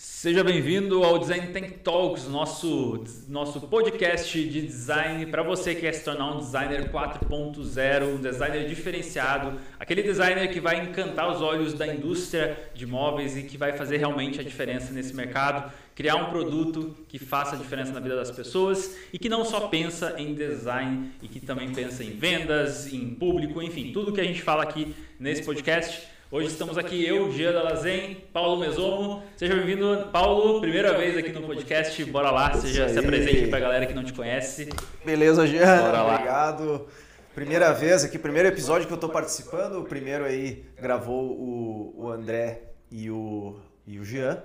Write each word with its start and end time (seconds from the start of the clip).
Seja 0.00 0.44
bem-vindo 0.44 1.02
ao 1.02 1.18
Design 1.18 1.48
Tank 1.48 1.80
Talks, 1.82 2.28
nosso, 2.28 3.02
nosso 3.26 3.60
podcast 3.62 4.48
de 4.48 4.62
design 4.62 5.26
para 5.26 5.42
você 5.42 5.74
que 5.74 5.80
quer 5.80 5.92
se 5.92 6.04
tornar 6.04 6.36
um 6.36 6.38
designer 6.38 6.92
4.0, 6.92 8.14
um 8.14 8.20
designer 8.20 8.68
diferenciado, 8.68 9.58
aquele 9.76 10.04
designer 10.04 10.52
que 10.52 10.60
vai 10.60 10.84
encantar 10.84 11.28
os 11.28 11.42
olhos 11.42 11.74
da 11.74 11.84
indústria 11.84 12.56
de 12.76 12.86
móveis 12.86 13.36
e 13.36 13.42
que 13.42 13.56
vai 13.56 13.72
fazer 13.76 13.96
realmente 13.96 14.40
a 14.40 14.44
diferença 14.44 14.92
nesse 14.92 15.12
mercado, 15.16 15.68
criar 15.96 16.14
um 16.14 16.30
produto 16.30 16.96
que 17.08 17.18
faça 17.18 17.56
a 17.56 17.58
diferença 17.58 17.90
na 17.90 17.98
vida 17.98 18.14
das 18.14 18.30
pessoas 18.30 18.96
e 19.12 19.18
que 19.18 19.28
não 19.28 19.44
só 19.44 19.66
pensa 19.66 20.14
em 20.16 20.32
design 20.32 21.10
e 21.20 21.26
que 21.26 21.40
também 21.40 21.72
pensa 21.72 22.04
em 22.04 22.10
vendas, 22.10 22.86
em 22.92 23.16
público, 23.16 23.60
enfim, 23.60 23.90
tudo 23.92 24.12
que 24.12 24.20
a 24.20 24.24
gente 24.24 24.42
fala 24.42 24.62
aqui 24.62 24.94
nesse 25.18 25.42
podcast 25.42 26.06
Hoje 26.30 26.48
estamos 26.48 26.76
aqui 26.76 27.06
eu, 27.06 27.32
Gia 27.32 27.50
Dalazen, 27.50 28.16
Paulo 28.34 28.60
Mesomo. 28.60 29.22
Seja 29.34 29.54
bem-vindo, 29.54 30.10
Paulo. 30.12 30.60
Primeira 30.60 30.92
vez 30.92 31.16
aqui 31.16 31.32
no 31.32 31.40
podcast. 31.40 32.04
Bora 32.04 32.30
lá, 32.30 32.52
seja 32.52 32.86
se 32.86 32.98
apresente 32.98 33.46
para 33.46 33.56
a 33.56 33.60
galera 33.62 33.86
que 33.86 33.94
não 33.94 34.04
te 34.04 34.12
conhece. 34.12 34.68
Beleza, 35.02 35.46
Gia. 35.46 35.64
Bora 35.64 36.02
lá. 36.02 36.14
Obrigado. 36.16 36.86
Primeira 37.34 37.72
vez 37.72 38.04
aqui, 38.04 38.18
primeiro 38.18 38.46
episódio 38.46 38.86
que 38.86 38.92
eu 38.92 38.96
estou 38.96 39.08
participando. 39.08 39.80
O 39.80 39.84
primeiro 39.84 40.26
aí 40.26 40.66
gravou 40.78 41.32
o, 41.32 41.94
o 41.96 42.10
André 42.10 42.60
e 42.90 43.10
o, 43.10 43.56
e 43.86 43.98
o 43.98 44.04
Jean. 44.04 44.42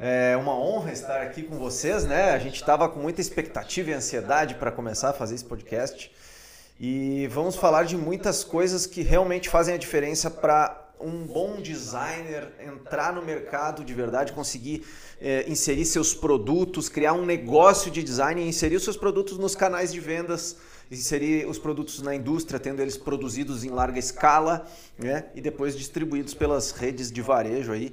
É 0.00 0.36
uma 0.36 0.58
honra 0.58 0.90
estar 0.90 1.22
aqui 1.22 1.44
com 1.44 1.56
vocês, 1.56 2.04
né? 2.04 2.32
A 2.32 2.40
gente 2.40 2.56
estava 2.56 2.88
com 2.88 2.98
muita 2.98 3.20
expectativa 3.20 3.90
e 3.90 3.92
ansiedade 3.92 4.56
para 4.56 4.72
começar 4.72 5.10
a 5.10 5.12
fazer 5.12 5.36
esse 5.36 5.44
podcast. 5.44 6.10
E 6.80 7.28
vamos 7.28 7.54
falar 7.54 7.84
de 7.84 7.96
muitas 7.96 8.42
coisas 8.42 8.84
que 8.84 9.02
realmente 9.02 9.48
fazem 9.48 9.76
a 9.76 9.78
diferença 9.78 10.28
para 10.28 10.89
um 11.00 11.24
bom 11.24 11.60
designer 11.60 12.52
entrar 12.60 13.12
no 13.12 13.22
mercado 13.22 13.84
de 13.84 13.94
verdade, 13.94 14.32
conseguir 14.32 14.84
é, 15.20 15.44
inserir 15.48 15.84
seus 15.84 16.14
produtos, 16.14 16.88
criar 16.88 17.12
um 17.12 17.24
negócio 17.24 17.90
de 17.90 18.02
design 18.02 18.42
e 18.42 18.48
inserir 18.48 18.76
os 18.76 18.84
seus 18.84 18.96
produtos 18.96 19.38
nos 19.38 19.54
canais 19.54 19.92
de 19.92 20.00
vendas, 20.00 20.56
inserir 20.90 21.46
os 21.46 21.58
produtos 21.58 22.02
na 22.02 22.14
indústria, 22.14 22.58
tendo 22.58 22.82
eles 22.82 22.96
produzidos 22.96 23.64
em 23.64 23.70
larga 23.70 23.98
escala 23.98 24.66
né, 24.98 25.26
e 25.34 25.40
depois 25.40 25.76
distribuídos 25.76 26.34
pelas 26.34 26.72
redes 26.72 27.10
de 27.10 27.22
varejo 27.22 27.72
aí. 27.72 27.92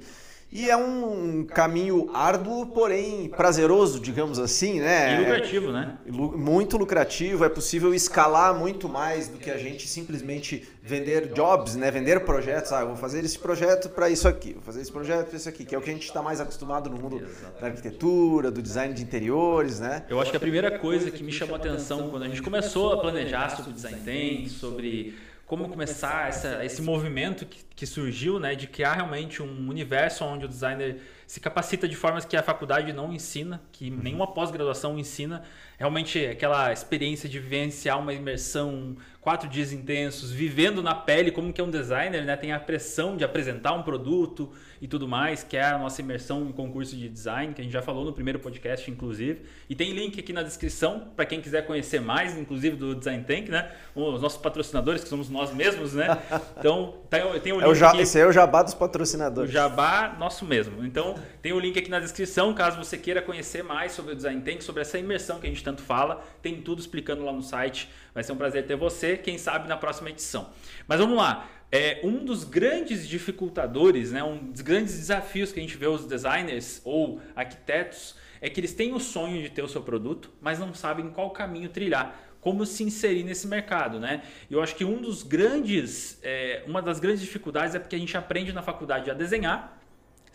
E 0.50 0.70
é 0.70 0.76
um 0.76 1.44
caminho 1.44 2.08
árduo, 2.14 2.66
porém 2.66 3.28
prazeroso, 3.28 4.00
digamos 4.00 4.38
assim, 4.38 4.80
né? 4.80 5.14
E 5.14 5.18
lucrativo, 5.20 5.72
né? 5.72 5.98
Muito 6.06 6.78
lucrativo, 6.78 7.44
é 7.44 7.50
possível 7.50 7.94
escalar 7.94 8.58
muito 8.58 8.88
mais 8.88 9.28
do 9.28 9.36
que 9.36 9.50
a 9.50 9.58
gente 9.58 9.86
simplesmente 9.86 10.66
vender 10.82 11.34
jobs, 11.34 11.76
né? 11.76 11.90
Vender 11.90 12.20
projetos. 12.20 12.72
Ah, 12.72 12.80
eu 12.80 12.86
vou 12.86 12.96
fazer 12.96 13.22
esse 13.22 13.38
projeto 13.38 13.90
para 13.90 14.08
isso 14.08 14.26
aqui, 14.26 14.54
vou 14.54 14.62
fazer 14.62 14.80
esse 14.80 14.90
projeto 14.90 15.26
para 15.26 15.36
isso 15.36 15.48
aqui, 15.50 15.66
que 15.66 15.74
é 15.74 15.78
o 15.78 15.82
que 15.82 15.90
a 15.90 15.92
gente 15.92 16.06
está 16.06 16.22
mais 16.22 16.40
acostumado 16.40 16.88
no 16.88 16.96
mundo 16.96 17.20
da 17.60 17.66
arquitetura, 17.66 18.50
do 18.50 18.62
design 18.62 18.94
de 18.94 19.02
interiores, 19.02 19.80
né? 19.80 20.04
Eu 20.08 20.18
acho 20.18 20.30
que 20.30 20.36
a 20.38 20.40
primeira 20.40 20.78
coisa 20.78 21.10
que 21.10 21.22
me 21.22 21.30
chamou 21.30 21.56
a 21.56 21.58
atenção 21.58 22.08
quando 22.08 22.22
a 22.22 22.28
gente 22.28 22.40
começou 22.40 22.94
a 22.94 23.00
planejar 23.00 23.50
sobre 23.50 23.72
design 23.72 23.98
thinking, 24.02 24.48
sobre 24.48 25.14
como 25.48 25.66
começar 25.66 26.28
essa, 26.28 26.62
esse 26.62 26.82
movimento 26.82 27.46
que, 27.46 27.64
que, 27.74 27.86
surgiu, 27.86 28.38
né, 28.38 28.54
de 28.54 28.66
criar 28.66 28.92
realmente 28.92 29.42
um 29.42 29.68
universo 29.70 30.22
onde 30.22 30.44
o 30.44 30.48
designer 30.48 31.00
se 31.26 31.40
capacita 31.40 31.88
de 31.88 31.96
formas 31.96 32.26
que 32.26 32.36
a 32.36 32.42
faculdade 32.42 32.92
não 32.92 33.10
ensina, 33.14 33.58
que 33.72 33.90
uhum. 33.90 33.96
nenhuma 33.96 34.26
pós-graduação 34.26 34.98
ensina, 34.98 35.42
realmente 35.78 36.18
aquela 36.26 36.70
experiência 36.70 37.26
de 37.30 37.38
vivenciar 37.40 37.98
uma 37.98 38.12
imersão, 38.12 38.94
quatro 39.20 39.48
dias 39.48 39.72
intensos, 39.72 40.30
vivendo 40.30 40.82
na 40.82 40.94
pele 40.94 41.30
como 41.30 41.52
que 41.52 41.60
é 41.60 41.64
um 41.64 41.70
designer, 41.70 42.24
né? 42.24 42.36
Tem 42.36 42.52
a 42.52 42.60
pressão 42.60 43.16
de 43.16 43.24
apresentar 43.24 43.72
um 43.72 43.82
produto 43.82 44.50
e 44.80 44.86
tudo 44.86 45.08
mais, 45.08 45.42
que 45.42 45.56
é 45.56 45.64
a 45.64 45.76
nossa 45.76 46.00
imersão 46.00 46.44
no 46.44 46.52
concurso 46.52 46.96
de 46.96 47.08
design, 47.08 47.52
que 47.52 47.60
a 47.60 47.64
gente 47.64 47.72
já 47.72 47.82
falou 47.82 48.04
no 48.04 48.12
primeiro 48.12 48.38
podcast, 48.38 48.88
inclusive. 48.90 49.42
E 49.68 49.74
tem 49.74 49.92
link 49.92 50.18
aqui 50.18 50.32
na 50.32 50.42
descrição 50.42 51.08
para 51.16 51.26
quem 51.26 51.40
quiser 51.40 51.66
conhecer 51.66 52.00
mais, 52.00 52.38
inclusive 52.38 52.76
do 52.76 52.94
Design 52.94 53.24
Tank, 53.24 53.48
né? 53.48 53.70
Os 53.94 54.22
nossos 54.22 54.40
patrocinadores, 54.40 55.02
que 55.02 55.08
somos 55.08 55.28
nós 55.28 55.52
mesmos, 55.52 55.94
né? 55.94 56.16
Então, 56.58 56.94
tem, 57.08 57.22
o 57.22 57.32
link. 57.34 57.62
É 57.62 57.68
o 57.68 57.74
ja, 57.74 57.90
aqui, 57.90 58.00
esse 58.00 58.18
é 58.18 58.26
o 58.26 58.32
jabá 58.32 58.62
dos 58.62 58.74
patrocinadores. 58.74 59.50
O 59.50 59.52
jabá 59.52 60.16
nosso 60.18 60.44
mesmo. 60.44 60.84
Então, 60.84 61.14
tem 61.40 61.52
o 61.52 61.58
link 61.58 61.78
aqui 61.78 61.90
na 61.90 62.00
descrição, 62.00 62.52
caso 62.52 62.76
você 62.76 62.96
queira 62.96 63.22
conhecer 63.22 63.62
mais 63.62 63.92
sobre 63.92 64.12
o 64.12 64.16
Design 64.16 64.40
Tank, 64.42 64.62
sobre 64.62 64.82
essa 64.82 64.98
imersão 64.98 65.38
que 65.38 65.46
a 65.46 65.50
gente 65.50 65.62
tanto 65.62 65.82
fala. 65.82 66.24
Tem 66.42 66.60
tudo 66.60 66.80
explicando 66.80 67.24
lá 67.24 67.32
no 67.32 67.42
site. 67.42 67.88
Vai 68.14 68.24
ser 68.24 68.32
um 68.32 68.36
prazer 68.36 68.66
ter 68.66 68.76
você, 68.76 69.16
quem 69.18 69.38
sabe 69.38 69.68
na 69.68 69.76
próxima 69.76 70.10
edição. 70.10 70.50
Mas 70.86 70.98
vamos 70.98 71.16
lá. 71.16 71.48
É, 71.70 72.00
um 72.02 72.24
dos 72.24 72.44
grandes 72.44 73.06
dificultadores, 73.06 74.10
né, 74.10 74.24
um 74.24 74.38
dos 74.38 74.62
grandes 74.62 74.96
desafios 74.96 75.52
que 75.52 75.60
a 75.60 75.62
gente 75.62 75.76
vê 75.76 75.86
os 75.86 76.06
designers 76.06 76.80
ou 76.82 77.20
arquitetos 77.36 78.16
é 78.40 78.48
que 78.48 78.58
eles 78.58 78.72
têm 78.72 78.94
o 78.94 79.00
sonho 79.00 79.42
de 79.42 79.50
ter 79.50 79.62
o 79.62 79.68
seu 79.68 79.82
produto, 79.82 80.30
mas 80.40 80.58
não 80.58 80.72
sabem 80.72 81.10
qual 81.10 81.30
caminho 81.30 81.68
trilhar 81.68 82.28
como 82.40 82.64
se 82.64 82.84
inserir 82.84 83.24
nesse 83.24 83.46
mercado, 83.46 83.98
né? 83.98 84.22
Eu 84.50 84.62
acho 84.62 84.74
que 84.76 84.84
um 84.84 85.00
dos 85.00 85.22
grandes, 85.22 86.18
é, 86.22 86.62
uma 86.66 86.80
das 86.80 87.00
grandes 87.00 87.20
dificuldades 87.20 87.74
é 87.74 87.78
porque 87.78 87.96
a 87.96 87.98
gente 87.98 88.16
aprende 88.16 88.52
na 88.52 88.62
faculdade 88.62 89.10
a 89.10 89.14
desenhar, 89.14 89.77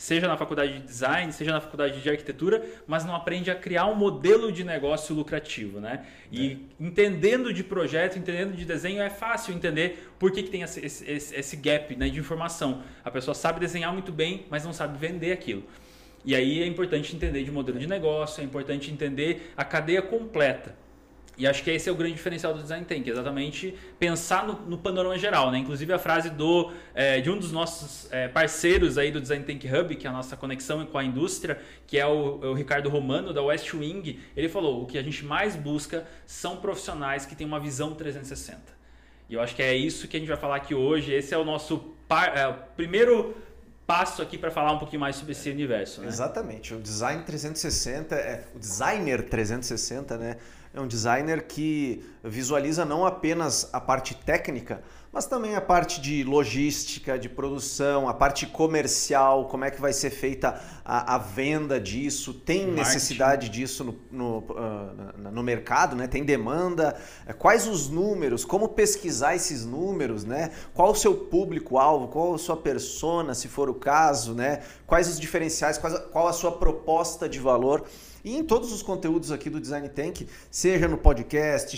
seja 0.03 0.27
na 0.27 0.35
faculdade 0.35 0.73
de 0.73 0.79
design, 0.79 1.31
seja 1.31 1.53
na 1.53 1.61
faculdade 1.61 2.01
de 2.01 2.09
arquitetura, 2.09 2.61
mas 2.85 3.05
não 3.05 3.15
aprende 3.15 3.49
a 3.49 3.55
criar 3.55 3.85
um 3.85 3.95
modelo 3.95 4.51
de 4.51 4.61
negócio 4.61 5.15
lucrativo, 5.15 5.79
né? 5.79 6.05
E 6.29 6.51
é. 6.51 6.57
entendendo 6.77 7.53
de 7.53 7.63
projeto, 7.63 8.19
entendendo 8.19 8.53
de 8.53 8.65
desenho, 8.65 9.01
é 9.01 9.09
fácil 9.09 9.53
entender 9.53 10.11
por 10.19 10.29
que, 10.33 10.43
que 10.43 10.49
tem 10.49 10.61
esse, 10.61 10.85
esse, 10.85 11.33
esse 11.33 11.55
gap 11.55 11.95
né, 11.95 12.09
de 12.09 12.19
informação. 12.19 12.83
A 13.01 13.09
pessoa 13.09 13.33
sabe 13.33 13.61
desenhar 13.61 13.93
muito 13.93 14.11
bem, 14.11 14.45
mas 14.49 14.65
não 14.65 14.73
sabe 14.73 14.97
vender 14.97 15.31
aquilo. 15.31 15.63
E 16.25 16.35
aí 16.35 16.61
é 16.61 16.67
importante 16.67 17.15
entender 17.15 17.41
de 17.41 17.51
modelo 17.51 17.79
de 17.79 17.87
negócio, 17.87 18.41
é 18.41 18.43
importante 18.43 18.91
entender 18.91 19.53
a 19.55 19.63
cadeia 19.63 20.01
completa. 20.01 20.75
E 21.35 21.47
acho 21.47 21.63
que 21.63 21.71
esse 21.71 21.89
é 21.89 21.91
o 21.91 21.95
grande 21.95 22.13
diferencial 22.13 22.53
do 22.53 22.61
design 22.61 22.85
thinking, 22.85 23.09
exatamente 23.09 23.75
pensar 23.97 24.45
no, 24.45 24.53
no 24.67 24.77
panorama 24.77 25.17
geral, 25.17 25.49
né? 25.49 25.57
Inclusive 25.57 25.91
a 25.91 25.97
frase 25.97 26.29
do 26.29 26.71
é, 26.93 27.19
de 27.21 27.29
um 27.29 27.37
dos 27.37 27.51
nossos 27.51 28.07
é, 28.11 28.27
parceiros 28.27 28.97
aí 28.99 29.11
do 29.11 29.19
Design 29.19 29.43
Think 29.43 29.67
Hub, 29.67 29.95
que 29.95 30.05
é 30.05 30.09
a 30.09 30.13
nossa 30.13 30.37
conexão 30.37 30.85
com 30.85 30.97
a 30.97 31.03
indústria, 31.03 31.59
que 31.87 31.97
é 31.97 32.05
o, 32.05 32.39
o, 32.39 32.53
Ricardo 32.53 32.87
Romano 32.87 33.33
da 33.33 33.41
West 33.41 33.73
Wing, 33.73 34.19
ele 34.37 34.47
falou: 34.47 34.83
o 34.83 34.85
que 34.85 34.97
a 34.97 35.01
gente 35.01 35.25
mais 35.25 35.55
busca 35.55 36.05
são 36.25 36.57
profissionais 36.57 37.25
que 37.25 37.35
têm 37.35 37.47
uma 37.47 37.59
visão 37.59 37.95
360. 37.95 38.59
E 39.27 39.33
eu 39.33 39.41
acho 39.41 39.55
que 39.55 39.63
é 39.63 39.75
isso 39.75 40.07
que 40.07 40.15
a 40.15 40.19
gente 40.19 40.29
vai 40.29 40.37
falar 40.37 40.57
aqui 40.57 40.75
hoje. 40.75 41.11
Esse 41.11 41.33
é 41.33 41.37
o 41.37 41.43
nosso 41.43 41.95
par, 42.07 42.37
é, 42.37 42.47
o 42.47 42.53
primeiro 42.75 43.35
passo 43.87 44.21
aqui 44.21 44.37
para 44.37 44.51
falar 44.51 44.71
um 44.71 44.79
pouquinho 44.79 44.99
mais 44.99 45.15
sobre 45.15 45.31
esse 45.31 45.49
universo. 45.49 46.01
Né? 46.01 46.07
Exatamente. 46.07 46.73
O 46.73 46.79
design 46.79 47.23
360 47.23 48.15
é 48.15 48.43
o 48.55 48.59
designer 48.59 49.23
360, 49.23 50.17
né? 50.17 50.37
É 50.73 50.81
um 50.81 50.87
designer 50.87 51.45
que 51.45 52.03
visualiza 52.23 52.83
não 52.83 53.05
apenas 53.05 53.69
a 53.71 53.79
parte 53.79 54.15
técnica, 54.15 54.81
mas 55.11 55.27
também 55.27 55.55
a 55.55 55.61
parte 55.61 56.01
de 56.01 56.23
logística, 56.23 57.19
de 57.19 57.29
produção, 57.29 58.09
a 58.09 58.13
parte 58.15 58.47
comercial, 58.47 59.45
como 59.45 59.63
é 59.65 59.69
que 59.69 59.79
vai 59.79 59.93
ser 59.93 60.09
feita 60.09 60.59
a, 60.83 61.13
a 61.13 61.17
venda 61.19 61.79
disso, 61.79 62.33
tem 62.33 62.65
Marketing. 62.65 62.79
necessidade 62.79 63.49
disso 63.49 63.83
no, 63.83 63.99
no, 64.11 64.37
uh, 64.39 65.31
no, 65.31 65.43
mercado, 65.43 65.95
né? 65.95 66.07
tem 66.07 66.23
demanda, 66.23 66.99
quais 67.37 67.67
os 67.67 67.87
números, 67.87 68.43
como 68.43 68.69
pesquisar 68.69 69.35
esses 69.35 69.63
números, 69.63 70.25
né? 70.25 70.49
qual 70.73 70.91
o 70.91 70.95
seu 70.95 71.13
público-alvo, 71.13 72.07
qual 72.07 72.33
a 72.33 72.39
sua 72.39 72.57
persona, 72.57 73.35
se 73.35 73.47
for 73.47 73.69
o 73.69 73.75
caso, 73.75 74.33
né? 74.33 74.63
quais 74.87 75.07
os 75.07 75.19
diferenciais, 75.19 75.77
qual 75.77 76.27
a 76.27 76.33
sua 76.33 76.53
proposta 76.53 77.29
de 77.29 77.37
valor. 77.37 77.85
E 78.23 78.37
em 78.37 78.43
todos 78.43 78.71
os 78.71 78.81
conteúdos 78.81 79.31
aqui 79.31 79.49
do 79.49 79.59
Design 79.59 79.89
Tank, 79.89 80.25
seja 80.49 80.87
no 80.87 80.97
podcast, 80.97 81.77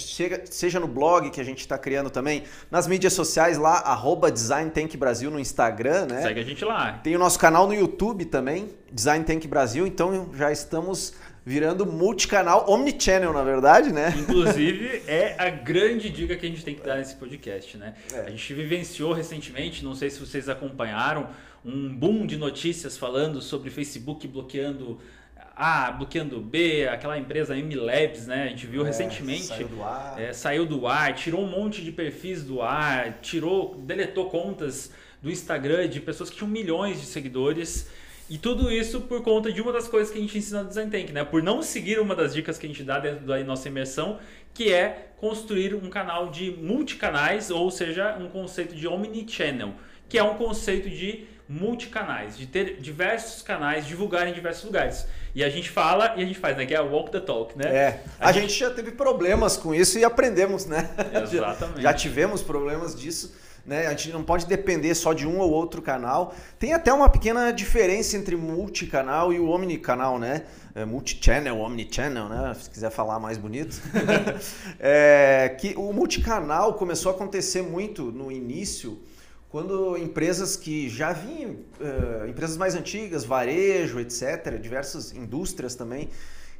seja, 0.49 0.79
no 0.79 0.87
blog 0.87 1.31
que 1.31 1.41
a 1.41 1.43
gente 1.43 1.59
está 1.59 1.77
criando 1.77 2.09
também, 2.09 2.43
nas 2.69 2.87
mídias 2.87 3.13
sociais 3.13 3.57
lá, 3.57 3.79
arroba 3.79 4.31
Design 4.31 4.69
Tank 4.69 4.95
Brasil 4.95 5.31
no 5.31 5.39
Instagram, 5.39 6.05
né? 6.05 6.21
Segue 6.21 6.39
a 6.39 6.43
gente 6.43 6.63
lá. 6.63 6.93
Tem 7.03 7.15
o 7.15 7.19
nosso 7.19 7.39
canal 7.39 7.65
no 7.65 7.73
YouTube 7.73 8.25
também, 8.25 8.69
Design 8.91 9.25
Tank 9.25 9.47
Brasil, 9.47 9.87
então 9.87 10.29
já 10.35 10.51
estamos 10.51 11.13
virando 11.43 11.85
multicanal, 11.85 12.69
omnichannel, 12.69 13.33
na 13.33 13.43
verdade, 13.43 13.91
né? 13.91 14.13
Inclusive, 14.17 15.03
é 15.07 15.35
a 15.39 15.49
grande 15.49 16.09
dica 16.09 16.35
que 16.35 16.45
a 16.45 16.49
gente 16.49 16.63
tem 16.63 16.75
que 16.75 16.83
dar 16.83 16.97
nesse 16.97 17.15
podcast, 17.15 17.77
né? 17.77 17.93
É. 18.13 18.21
A 18.21 18.29
gente 18.29 18.53
vivenciou 18.53 19.13
recentemente, 19.13 19.83
não 19.83 19.95
sei 19.95 20.09
se 20.09 20.19
vocês 20.19 20.49
acompanharam, 20.49 21.27
um 21.63 21.95
boom 21.95 22.25
de 22.25 22.37
notícias 22.37 22.97
falando 22.97 23.41
sobre 23.41 23.69
Facebook 23.69 24.27
bloqueando 24.27 24.99
a, 25.55 25.91
bloqueando 25.91 26.41
B, 26.41 26.87
aquela 26.87 27.17
empresa 27.17 27.55
MLabs, 27.55 28.27
né? 28.27 28.43
A 28.43 28.47
gente 28.47 28.67
viu 28.67 28.83
é, 28.83 28.87
recentemente. 28.87 29.45
Saiu 29.45 29.67
do 29.67 29.83
ar. 29.83 30.21
É, 30.21 30.33
saiu 30.33 30.65
do 30.65 30.87
ar, 30.87 31.15
tirou 31.15 31.41
um 31.41 31.49
monte 31.49 31.81
de 31.81 31.91
perfis 31.91 32.43
do 32.43 32.61
ar, 32.61 33.19
tirou, 33.21 33.75
deletou 33.75 34.29
contas 34.29 34.91
do 35.21 35.31
Instagram 35.31 35.87
de 35.87 36.01
pessoas 36.01 36.29
que 36.29 36.35
tinham 36.35 36.49
milhões 36.49 36.99
de 36.99 37.05
seguidores. 37.05 37.89
E 38.29 38.37
tudo 38.37 38.71
isso 38.71 39.01
por 39.01 39.21
conta 39.21 39.51
de 39.51 39.61
uma 39.61 39.71
das 39.71 39.87
coisas 39.87 40.11
que 40.11 40.17
a 40.17 40.21
gente 40.21 40.37
ensina 40.37 40.63
no 40.63 40.67
Design 40.67 40.91
Tank, 40.91 41.11
né? 41.11 41.23
Por 41.23 41.41
não 41.41 41.61
seguir 41.61 41.99
uma 41.99 42.15
das 42.15 42.33
dicas 42.33 42.57
que 42.57 42.65
a 42.65 42.69
gente 42.69 42.83
dá 42.83 42.99
dentro 42.99 43.25
da 43.25 43.41
nossa 43.43 43.67
imersão, 43.67 44.19
que 44.53 44.73
é 44.73 45.11
construir 45.17 45.73
um 45.75 45.89
canal 45.89 46.29
de 46.29 46.51
multicanais, 46.51 47.49
ou 47.49 47.69
seja, 47.71 48.17
um 48.17 48.27
conceito 48.27 48.75
de 48.75 48.87
omnichannel, 48.87 49.73
que 50.09 50.17
é 50.17 50.23
um 50.23 50.35
conceito 50.35 50.89
de 50.89 51.25
multicanais, 51.47 52.37
de 52.37 52.47
ter 52.47 52.77
diversos 52.79 53.41
canais, 53.41 53.85
divulgar 53.85 54.27
em 54.27 54.33
diversos 54.33 54.63
lugares. 54.63 55.05
E 55.33 55.43
a 55.43 55.49
gente 55.49 55.69
fala 55.69 56.13
e 56.17 56.23
a 56.23 56.25
gente 56.25 56.39
faz, 56.39 56.57
né? 56.57 56.65
Que 56.65 56.73
é 56.73 56.81
walk 56.81 57.11
the 57.11 57.19
talk, 57.19 57.57
né? 57.57 57.65
É. 57.67 58.03
A, 58.19 58.29
a 58.29 58.31
gente... 58.31 58.49
gente... 58.49 58.59
já 58.59 58.71
teve 58.71 58.91
problemas 58.91 59.57
com 59.57 59.73
isso 59.73 59.99
e 59.99 60.03
aprendemos, 60.03 60.65
né? 60.65 60.89
Exatamente. 61.21 61.81
já 61.81 61.93
tivemos 61.93 62.41
problemas 62.41 62.95
disso. 62.95 63.33
Né? 63.65 63.87
A 63.87 63.91
gente 63.91 64.11
não 64.11 64.23
pode 64.23 64.45
depender 64.45 64.93
só 64.93 65.11
de 65.11 65.27
um 65.27 65.39
ou 65.39 65.51
outro 65.51 65.81
canal. 65.81 66.35
Tem 66.59 66.73
até 66.73 66.93
uma 66.93 67.09
pequena 67.09 67.51
diferença 67.51 68.15
entre 68.15 68.35
multicanal 68.35 69.33
e 69.33 69.39
o 69.39 69.49
omnicanal, 69.49 70.19
né? 70.19 70.43
É, 70.75 70.85
multichannel, 70.85 71.59
omnichannel, 71.59 72.29
né? 72.29 72.53
Se 72.53 72.69
quiser 72.69 72.91
falar 72.91 73.19
mais 73.19 73.39
bonito. 73.39 73.81
é, 74.79 75.55
que 75.59 75.73
o 75.75 75.91
multicanal 75.91 76.75
começou 76.75 77.11
a 77.11 77.15
acontecer 77.15 77.63
muito 77.63 78.03
no 78.03 78.31
início 78.31 78.99
quando 79.55 79.97
empresas 79.97 80.57
que 80.57 80.89
já 80.89 81.13
vinham, 81.13 81.51
uh, 81.79 82.27
empresas 82.27 82.57
mais 82.57 82.75
antigas, 82.75 83.23
varejo, 83.23 84.01
etc., 84.01 84.59
diversas 84.59 85.13
indústrias 85.13 85.75
também, 85.75 86.09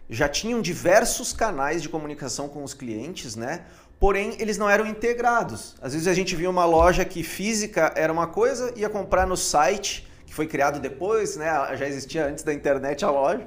já 0.09 0.29
tinham 0.29 0.61
diversos 0.61 1.33
canais 1.33 1.81
de 1.81 1.89
comunicação 1.89 2.47
com 2.47 2.63
os 2.63 2.73
clientes, 2.73 3.35
né? 3.35 3.65
Porém, 3.99 4.37
eles 4.39 4.57
não 4.57 4.69
eram 4.69 4.85
integrados. 4.87 5.75
Às 5.81 5.91
vezes 5.91 6.07
a 6.07 6.13
gente 6.13 6.37
via 6.37 6.49
uma 6.49 6.63
loja 6.63 7.03
que 7.03 7.21
física 7.21 7.91
era 7.97 8.13
uma 8.13 8.27
coisa, 8.27 8.71
ia 8.77 8.87
comprar 8.87 9.27
no 9.27 9.35
site, 9.35 10.07
que 10.25 10.33
foi 10.33 10.47
criado 10.47 10.79
depois, 10.79 11.35
né? 11.35 11.47
Já 11.75 11.85
existia 11.85 12.25
antes 12.25 12.45
da 12.45 12.53
internet 12.53 13.03
a 13.03 13.11
loja. 13.11 13.45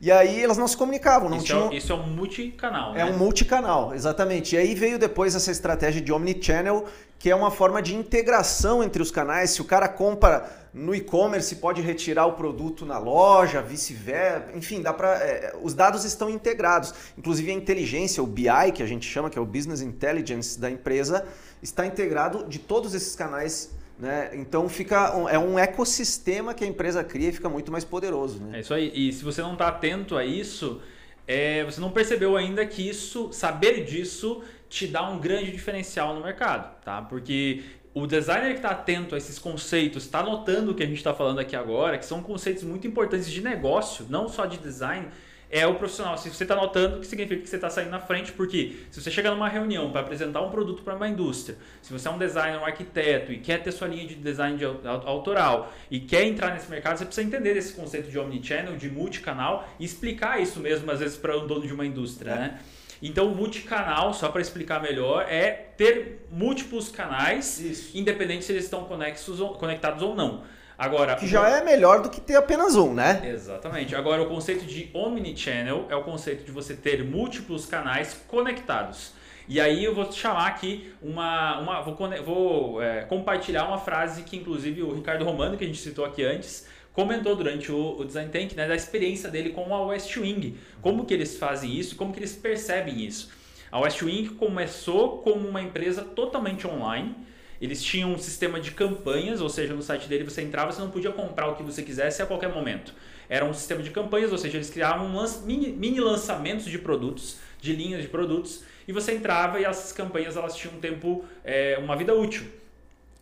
E 0.00 0.12
aí 0.12 0.42
elas 0.42 0.58
não 0.58 0.68
se 0.68 0.76
comunicavam, 0.76 1.28
não 1.28 1.38
isso 1.38 1.46
tinham. 1.46 1.72
É, 1.72 1.76
isso 1.76 1.92
é 1.92 1.94
um 1.96 2.06
multicanal. 2.06 2.94
É 2.94 2.98
né? 2.98 3.04
um 3.06 3.16
multicanal, 3.16 3.94
exatamente. 3.94 4.54
E 4.54 4.58
aí 4.58 4.74
veio 4.74 4.98
depois 4.98 5.34
essa 5.34 5.50
estratégia 5.50 6.02
de 6.02 6.12
omnichannel, 6.12 6.84
que 7.18 7.30
é 7.30 7.34
uma 7.34 7.50
forma 7.50 7.80
de 7.80 7.94
integração 7.94 8.82
entre 8.82 9.00
os 9.00 9.10
canais. 9.10 9.50
Se 9.50 9.62
o 9.62 9.64
cara 9.64 9.88
compra 9.88 10.50
no 10.74 10.94
e-commerce, 10.94 11.56
pode 11.56 11.80
retirar 11.80 12.26
o 12.26 12.34
produto 12.34 12.84
na 12.84 12.98
loja, 12.98 13.62
vice-versa. 13.62 14.50
Enfim, 14.54 14.82
dá 14.82 14.92
para. 14.92 15.14
É, 15.16 15.56
os 15.62 15.72
dados 15.72 16.04
estão 16.04 16.28
integrados. 16.28 16.92
Inclusive 17.16 17.50
a 17.50 17.54
inteligência, 17.54 18.22
o 18.22 18.26
BI, 18.26 18.72
que 18.74 18.82
a 18.82 18.86
gente 18.86 19.08
chama, 19.08 19.30
que 19.30 19.38
é 19.38 19.40
o 19.40 19.46
Business 19.46 19.80
Intelligence 19.80 20.60
da 20.60 20.70
empresa, 20.70 21.26
está 21.62 21.86
integrado 21.86 22.46
de 22.46 22.58
todos 22.58 22.94
esses 22.94 23.16
canais 23.16 23.70
né? 23.98 24.30
Então 24.34 24.68
fica 24.68 25.16
um, 25.16 25.28
é 25.28 25.38
um 25.38 25.58
ecossistema 25.58 26.54
que 26.54 26.64
a 26.64 26.66
empresa 26.66 27.02
cria 27.02 27.30
e 27.30 27.32
fica 27.32 27.48
muito 27.48 27.72
mais 27.72 27.84
poderoso. 27.84 28.42
Né? 28.42 28.58
É 28.58 28.60
isso 28.60 28.74
aí. 28.74 28.92
E 28.94 29.12
se 29.12 29.24
você 29.24 29.40
não 29.42 29.54
está 29.54 29.68
atento 29.68 30.16
a 30.16 30.24
isso, 30.24 30.80
é, 31.26 31.64
você 31.64 31.80
não 31.80 31.90
percebeu 31.90 32.36
ainda 32.36 32.64
que 32.66 32.86
isso, 32.88 33.32
saber 33.32 33.84
disso, 33.84 34.42
te 34.68 34.86
dá 34.86 35.08
um 35.08 35.18
grande 35.18 35.50
diferencial 35.50 36.14
no 36.14 36.22
mercado, 36.22 36.76
tá? 36.84 37.02
Porque 37.02 37.62
o 37.94 38.06
designer 38.06 38.50
que 38.50 38.58
está 38.58 38.70
atento 38.70 39.14
a 39.14 39.18
esses 39.18 39.38
conceitos, 39.38 40.04
está 40.04 40.22
notando 40.22 40.72
o 40.72 40.74
que 40.74 40.82
a 40.82 40.86
gente 40.86 40.98
está 40.98 41.14
falando 41.14 41.38
aqui 41.38 41.56
agora, 41.56 41.96
que 41.96 42.04
são 42.04 42.22
conceitos 42.22 42.62
muito 42.62 42.86
importantes 42.86 43.30
de 43.30 43.40
negócio, 43.40 44.06
não 44.10 44.28
só 44.28 44.44
de 44.44 44.58
design, 44.58 45.08
é 45.50 45.66
o 45.66 45.74
profissional. 45.74 46.16
Se 46.18 46.28
você 46.28 46.44
está 46.44 46.54
notando, 46.54 47.00
que 47.00 47.06
significa 47.06 47.40
que 47.40 47.48
você 47.48 47.56
está 47.56 47.70
saindo 47.70 47.90
na 47.90 48.00
frente, 48.00 48.32
porque 48.32 48.76
se 48.90 49.00
você 49.00 49.10
chega 49.10 49.30
numa 49.30 49.48
reunião 49.48 49.90
para 49.90 50.00
apresentar 50.00 50.40
um 50.40 50.50
produto 50.50 50.82
para 50.82 50.94
uma 50.94 51.08
indústria, 51.08 51.56
se 51.82 51.92
você 51.92 52.08
é 52.08 52.10
um 52.10 52.18
designer, 52.18 52.58
um 52.58 52.64
arquiteto 52.64 53.32
e 53.32 53.38
quer 53.38 53.62
ter 53.62 53.72
sua 53.72 53.88
linha 53.88 54.06
de 54.06 54.14
design 54.16 54.56
de 54.56 54.64
autoral 54.64 55.72
e 55.90 56.00
quer 56.00 56.24
entrar 56.24 56.52
nesse 56.52 56.70
mercado, 56.70 56.98
você 56.98 57.04
precisa 57.04 57.26
entender 57.26 57.56
esse 57.56 57.72
conceito 57.72 58.10
de 58.10 58.18
omnichannel, 58.18 58.76
de 58.76 58.90
multicanal 58.90 59.68
e 59.78 59.84
explicar 59.84 60.40
isso 60.40 60.60
mesmo, 60.60 60.90
às 60.90 61.00
vezes, 61.00 61.16
para 61.16 61.36
o 61.36 61.46
dono 61.46 61.66
de 61.66 61.72
uma 61.72 61.86
indústria, 61.86 62.30
é. 62.30 62.34
né? 62.34 62.60
Então, 63.02 63.30
o 63.30 63.34
multicanal, 63.34 64.14
só 64.14 64.30
para 64.30 64.40
explicar 64.40 64.80
melhor, 64.80 65.26
é 65.28 65.50
ter 65.50 66.26
múltiplos 66.30 66.88
canais, 66.88 67.60
Isso. 67.60 67.96
independente 67.96 68.44
se 68.44 68.52
eles 68.52 68.64
estão 68.64 68.84
conexos, 68.84 69.38
conectados 69.58 70.02
ou 70.02 70.14
não. 70.14 70.44
Agora, 70.78 71.16
que 71.16 71.26
já 71.26 71.48
é 71.48 71.64
melhor 71.64 72.02
do 72.02 72.10
que 72.10 72.20
ter 72.20 72.36
apenas 72.36 72.76
um, 72.76 72.92
né? 72.92 73.22
Exatamente. 73.24 73.96
Agora, 73.96 74.22
o 74.22 74.26
conceito 74.26 74.66
de 74.66 74.90
omnichannel 74.92 75.86
é 75.88 75.96
o 75.96 76.02
conceito 76.02 76.44
de 76.44 76.50
você 76.50 76.74
ter 76.74 77.02
múltiplos 77.02 77.64
canais 77.64 78.20
conectados. 78.28 79.12
E 79.48 79.60
aí 79.60 79.84
eu 79.84 79.94
vou 79.94 80.10
chamar 80.12 80.48
aqui 80.48 80.92
uma. 81.00 81.60
uma 81.60 81.80
vou 81.80 81.96
vou 82.24 82.82
é, 82.82 83.02
compartilhar 83.02 83.66
uma 83.66 83.78
frase 83.78 84.22
que, 84.22 84.36
inclusive, 84.36 84.82
o 84.82 84.92
Ricardo 84.92 85.24
Romano, 85.24 85.56
que 85.56 85.64
a 85.64 85.66
gente 85.66 85.78
citou 85.78 86.04
aqui 86.04 86.24
antes, 86.24 86.66
comentou 86.92 87.34
durante 87.34 87.72
o, 87.72 87.96
o 87.98 88.04
Design 88.04 88.30
Tank, 88.30 88.54
né, 88.54 88.68
da 88.68 88.74
experiência 88.74 89.30
dele 89.30 89.50
com 89.50 89.74
a 89.74 89.86
West 89.86 90.14
Wing. 90.16 90.58
Como 90.82 91.06
que 91.06 91.14
eles 91.14 91.38
fazem 91.38 91.72
isso, 91.74 91.96
como 91.96 92.12
que 92.12 92.18
eles 92.18 92.34
percebem 92.34 93.04
isso. 93.04 93.30
A 93.70 93.80
West 93.80 94.02
Wing 94.02 94.30
começou 94.30 95.18
como 95.18 95.48
uma 95.48 95.62
empresa 95.62 96.02
totalmente 96.02 96.66
online 96.66 97.14
eles 97.60 97.82
tinham 97.82 98.12
um 98.12 98.18
sistema 98.18 98.60
de 98.60 98.70
campanhas, 98.70 99.40
ou 99.40 99.48
seja, 99.48 99.74
no 99.74 99.82
site 99.82 100.08
dele 100.08 100.24
você 100.24 100.42
entrava, 100.42 100.72
você 100.72 100.80
não 100.80 100.90
podia 100.90 101.10
comprar 101.10 101.48
o 101.48 101.56
que 101.56 101.62
você 101.62 101.82
quisesse 101.82 102.22
a 102.22 102.26
qualquer 102.26 102.52
momento. 102.52 102.92
Era 103.28 103.44
um 103.44 103.52
sistema 103.52 103.82
de 103.82 103.90
campanhas, 103.90 104.30
ou 104.30 104.38
seja, 104.38 104.56
eles 104.56 104.70
criavam 104.70 105.08
mini, 105.44 105.68
mini 105.68 106.00
lançamentos 106.00 106.66
de 106.66 106.78
produtos, 106.78 107.38
de 107.60 107.74
linhas 107.74 108.02
de 108.02 108.08
produtos, 108.08 108.62
e 108.86 108.92
você 108.92 109.14
entrava 109.14 109.58
e 109.58 109.64
essas 109.64 109.92
campanhas 109.92 110.36
elas 110.36 110.54
tinham 110.54 110.74
um 110.76 110.80
tempo, 110.80 111.24
é, 111.44 111.76
uma 111.78 111.96
vida 111.96 112.14
útil. 112.14 112.46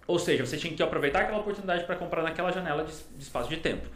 Ou 0.07 0.19
seja, 0.19 0.45
você 0.45 0.57
tinha 0.57 0.75
que 0.75 0.83
aproveitar 0.83 1.23
aquela 1.23 1.39
oportunidade 1.39 1.85
para 1.85 1.97
comprar 1.97 2.23
naquela 2.23 2.53
janela 2.53 2.85
de, 2.85 2.93
de 3.17 3.23
espaço 3.23 3.49
de 3.49 3.57
tempo. 3.57 3.89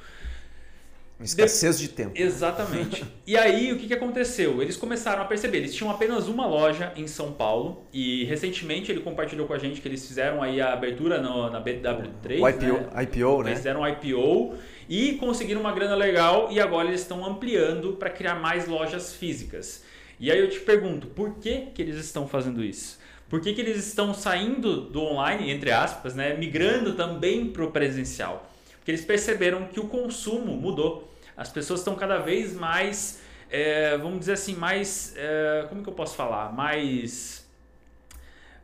Uma 1.19 1.25
escassez 1.25 1.79
de, 1.79 1.89
de 1.89 1.95
tempo. 1.95 2.13
Exatamente. 2.15 3.05
e 3.27 3.37
aí, 3.37 3.73
o 3.73 3.77
que, 3.77 3.89
que 3.89 3.95
aconteceu? 3.95 4.63
Eles 4.63 4.77
começaram 4.77 5.21
a 5.21 5.25
perceber, 5.25 5.59
eles 5.59 5.75
tinham 5.75 5.91
apenas 5.91 6.29
uma 6.29 6.47
loja 6.47 6.93
em 6.95 7.09
São 7.09 7.33
Paulo 7.33 7.85
e 7.93 8.25
recentemente 8.27 8.93
ele 8.93 9.01
compartilhou 9.01 9.47
com 9.47 9.53
a 9.53 9.59
gente 9.59 9.81
que 9.81 9.89
eles 9.89 10.07
fizeram 10.07 10.41
aí 10.41 10.61
a 10.61 10.73
abertura 10.73 11.21
no, 11.21 11.51
na 11.51 11.61
BW3. 11.61 12.41
O 12.41 12.49
IPO, 12.49 12.65
né? 12.65 13.03
IPO, 13.03 13.43
né? 13.43 13.51
Eles 13.51 13.59
fizeram 13.59 13.81
um 13.81 13.89
IPO 13.89 14.55
e 14.89 15.15
conseguiram 15.15 15.61
uma 15.61 15.73
grana 15.73 15.97
legal 15.97 16.49
e 16.53 16.61
agora 16.61 16.87
eles 16.87 17.01
estão 17.01 17.27
ampliando 17.27 17.95
para 17.95 18.11
criar 18.11 18.37
mais 18.37 18.69
lojas 18.69 19.13
físicas. 19.13 19.83
E 20.21 20.31
aí 20.31 20.39
eu 20.39 20.49
te 20.49 20.61
pergunto, 20.61 21.09
por 21.09 21.35
que, 21.35 21.67
que 21.75 21.83
eles 21.83 21.97
estão 21.97 22.29
fazendo 22.29 22.63
isso? 22.65 22.99
Por 23.29 23.41
que, 23.41 23.53
que 23.53 23.61
eles 23.61 23.77
estão 23.87 24.15
saindo 24.15 24.83
do 24.83 25.03
online, 25.03 25.51
entre 25.51 25.71
aspas, 25.71 26.15
né, 26.15 26.35
migrando 26.35 26.95
também 26.95 27.47
para 27.47 27.65
o 27.65 27.71
presencial? 27.71 28.51
Porque 28.89 28.93
eles 28.93 29.05
perceberam 29.05 29.67
que 29.67 29.79
o 29.79 29.87
consumo 29.87 30.57
mudou. 30.57 31.13
As 31.37 31.51
pessoas 31.51 31.81
estão 31.81 31.95
cada 31.95 32.17
vez 32.17 32.55
mais, 32.55 33.21
é, 33.51 33.99
vamos 33.99 34.21
dizer 34.21 34.33
assim, 34.33 34.55
mais. 34.55 35.13
É, 35.15 35.67
como 35.69 35.83
que 35.83 35.91
eu 35.91 35.93
posso 35.93 36.17
falar? 36.17 36.55
Mais. 36.55 37.47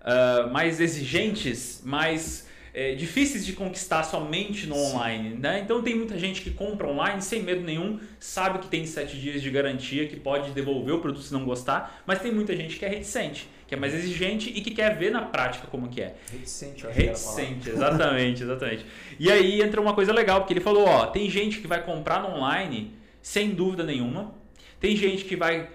Uh, 0.00 0.50
mais 0.50 0.80
exigentes, 0.80 1.82
mais 1.84 2.48
é, 2.72 2.94
difíceis 2.94 3.44
de 3.44 3.52
conquistar 3.52 4.02
somente 4.02 4.66
no 4.66 4.74
Sim. 4.76 4.80
online. 4.80 5.36
Né? 5.36 5.60
Então 5.60 5.82
tem 5.82 5.94
muita 5.94 6.18
gente 6.18 6.40
que 6.40 6.50
compra 6.50 6.88
online 6.88 7.20
sem 7.20 7.42
medo 7.42 7.60
nenhum, 7.60 8.00
sabe 8.18 8.60
que 8.60 8.68
tem 8.68 8.86
sete 8.86 9.18
dias 9.18 9.42
de 9.42 9.50
garantia, 9.50 10.08
que 10.08 10.16
pode 10.16 10.52
devolver 10.52 10.94
o 10.94 11.00
produto 11.00 11.22
se 11.22 11.32
não 11.34 11.44
gostar, 11.44 12.02
mas 12.06 12.20
tem 12.20 12.32
muita 12.32 12.56
gente 12.56 12.78
que 12.78 12.84
é 12.84 12.88
reticente, 12.88 13.48
que 13.74 13.76
é 13.76 13.80
mais 13.80 13.92
exigente 13.92 14.52
e 14.54 14.60
que 14.60 14.70
quer 14.70 14.96
ver 14.96 15.10
na 15.10 15.22
prática 15.22 15.66
como 15.66 15.88
que 15.88 16.00
é. 16.00 16.14
Reticente, 16.30 16.84
eu 16.84 16.90
acho 16.90 16.98
Reticente, 16.98 17.70
exatamente, 17.70 18.42
exatamente. 18.42 18.86
E 19.18 19.30
aí 19.30 19.60
entra 19.60 19.80
uma 19.80 19.94
coisa 19.94 20.12
legal, 20.12 20.40
porque 20.40 20.52
ele 20.52 20.60
falou, 20.60 20.86
ó, 20.86 21.06
tem 21.06 21.28
gente 21.28 21.58
que 21.58 21.66
vai 21.66 21.82
comprar 21.82 22.22
no 22.22 22.36
online 22.36 22.94
sem 23.20 23.50
dúvida 23.50 23.82
nenhuma, 23.82 24.32
tem 24.78 24.96
gente 24.96 25.24
que 25.24 25.34
vai 25.34 25.68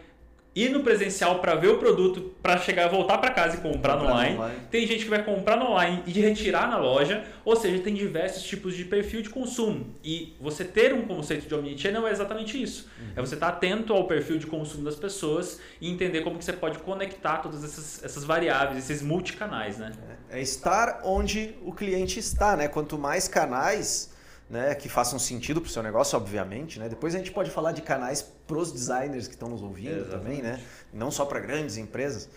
ir 0.55 0.69
no 0.69 0.81
presencial 0.81 1.39
para 1.39 1.55
ver 1.55 1.67
o 1.67 1.77
produto, 1.77 2.33
para 2.41 2.57
chegar, 2.57 2.87
voltar 2.87 3.17
para 3.19 3.31
casa 3.31 3.57
e 3.57 3.59
comprar, 3.59 3.93
comprar 3.93 3.95
no, 3.97 4.05
online. 4.05 4.35
online. 4.35 4.59
Tem 4.71 4.85
gente 4.87 5.03
que 5.03 5.09
vai 5.09 5.23
comprar 5.23 5.55
no 5.55 5.67
online 5.67 6.03
e 6.07 6.11
retirar 6.11 6.67
na 6.67 6.77
loja, 6.77 7.23
ou 7.45 7.55
seja, 7.55 7.81
tem 7.83 7.93
diversos 7.93 8.43
tipos 8.43 8.75
de 8.75 8.83
perfil 8.83 9.21
de 9.21 9.29
consumo. 9.29 9.95
E 10.03 10.35
você 10.39 10.65
ter 10.65 10.93
um 10.93 11.03
conceito 11.03 11.47
de 11.47 11.53
omnichannel 11.53 12.07
é 12.07 12.11
exatamente 12.11 12.61
isso. 12.61 12.89
Uhum. 12.99 13.13
É 13.15 13.21
você 13.21 13.35
estar 13.35 13.51
tá 13.51 13.57
atento 13.57 13.93
ao 13.93 14.05
perfil 14.05 14.37
de 14.37 14.47
consumo 14.47 14.83
das 14.83 14.95
pessoas 14.95 15.59
e 15.79 15.89
entender 15.89 16.21
como 16.21 16.37
que 16.37 16.45
você 16.45 16.53
pode 16.53 16.79
conectar 16.79 17.37
todas 17.37 17.63
essas, 17.63 18.03
essas 18.03 18.23
variáveis, 18.23 18.77
esses 18.77 19.01
multicanais, 19.01 19.77
né? 19.77 19.91
É, 20.29 20.39
é 20.39 20.41
estar 20.41 21.01
onde 21.03 21.55
o 21.63 21.71
cliente 21.71 22.19
está, 22.19 22.57
né? 22.57 22.67
Quanto 22.67 22.97
mais 22.97 23.27
canais, 23.27 24.08
né, 24.49 24.73
que 24.73 24.89
façam 24.89 25.19
sentido 25.19 25.61
para 25.61 25.69
o 25.69 25.71
seu 25.71 25.83
negócio, 25.83 26.17
obviamente. 26.17 26.79
Né? 26.79 26.89
Depois 26.89 27.13
a 27.13 27.17
gente 27.17 27.31
pode 27.31 27.51
falar 27.51 27.71
de 27.71 27.81
canais 27.81 28.21
para 28.21 28.57
os 28.57 28.71
designers 28.71 29.27
que 29.27 29.35
estão 29.35 29.47
nos 29.47 29.61
ouvindo 29.61 29.97
Exatamente. 29.97 30.23
também, 30.23 30.41
né? 30.41 30.61
não 30.91 31.11
só 31.11 31.25
para 31.25 31.39
grandes 31.39 31.77
empresas. 31.77 32.27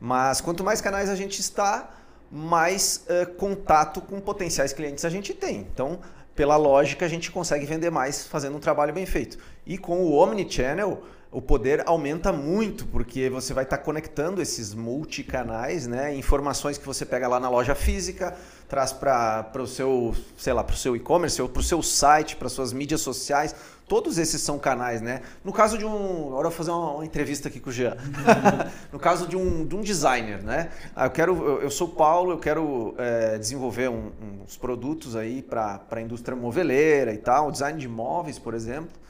Mas 0.00 0.40
quanto 0.40 0.64
mais 0.64 0.80
canais 0.80 1.08
a 1.08 1.14
gente 1.14 1.40
está, 1.40 1.94
mais 2.30 3.06
uh, 3.08 3.32
contato 3.34 4.00
com 4.00 4.20
potenciais 4.20 4.72
clientes 4.72 5.04
a 5.04 5.10
gente 5.10 5.32
tem. 5.32 5.58
Então, 5.58 6.00
pela 6.34 6.56
lógica, 6.56 7.06
a 7.06 7.08
gente 7.08 7.30
consegue 7.30 7.64
vender 7.64 7.90
mais 7.90 8.26
fazendo 8.26 8.56
um 8.56 8.60
trabalho 8.60 8.92
bem 8.92 9.06
feito. 9.06 9.38
E 9.64 9.78
com 9.78 10.00
o 10.00 10.12
Omnichannel, 10.14 11.04
o 11.34 11.42
poder 11.42 11.82
aumenta 11.84 12.32
muito, 12.32 12.86
porque 12.86 13.28
você 13.28 13.52
vai 13.52 13.64
estar 13.64 13.78
tá 13.78 13.82
conectando 13.82 14.40
esses 14.40 14.72
multicanais, 14.72 15.84
né? 15.84 16.14
Informações 16.14 16.78
que 16.78 16.86
você 16.86 17.04
pega 17.04 17.26
lá 17.26 17.40
na 17.40 17.50
loja 17.50 17.74
física, 17.74 18.36
traz 18.68 18.92
para 18.92 19.50
o 19.56 19.66
seu, 19.66 20.14
sei 20.38 20.52
lá, 20.52 20.62
para 20.62 20.74
o 20.74 20.78
seu 20.78 20.94
e-commerce, 20.94 21.42
ou 21.42 21.48
para 21.48 21.58
o 21.58 21.62
seu 21.62 21.82
site, 21.82 22.36
para 22.36 22.48
suas 22.48 22.72
mídias 22.72 23.00
sociais. 23.00 23.52
Todos 23.88 24.16
esses 24.16 24.40
são 24.42 24.60
canais, 24.60 25.02
né? 25.02 25.22
No 25.44 25.52
caso 25.52 25.76
de 25.76 25.84
um. 25.84 26.28
Agora 26.28 26.46
eu 26.46 26.50
vou 26.50 26.52
fazer 26.52 26.70
uma, 26.70 26.92
uma 26.92 27.04
entrevista 27.04 27.48
aqui 27.48 27.58
com 27.58 27.68
o 27.68 27.72
Jean. 27.72 27.96
no 28.92 29.00
caso 29.00 29.26
de 29.26 29.36
um, 29.36 29.66
de 29.66 29.74
um 29.74 29.80
designer, 29.80 30.40
né? 30.40 30.70
Ah, 30.94 31.06
eu 31.06 31.10
quero. 31.10 31.60
Eu, 31.60 31.70
sou 31.70 31.88
Paulo, 31.88 32.30
eu 32.30 32.38
quero 32.38 32.94
é, 32.96 33.38
desenvolver 33.38 33.90
um, 33.90 34.12
uns 34.44 34.56
produtos 34.56 35.16
aí 35.16 35.42
para 35.42 35.80
a 35.90 36.00
indústria 36.00 36.36
moveleira 36.36 37.12
e 37.12 37.18
tal, 37.18 37.50
design 37.50 37.78
de 37.78 37.88
móveis, 37.88 38.38
por 38.38 38.54
exemplo. 38.54 39.02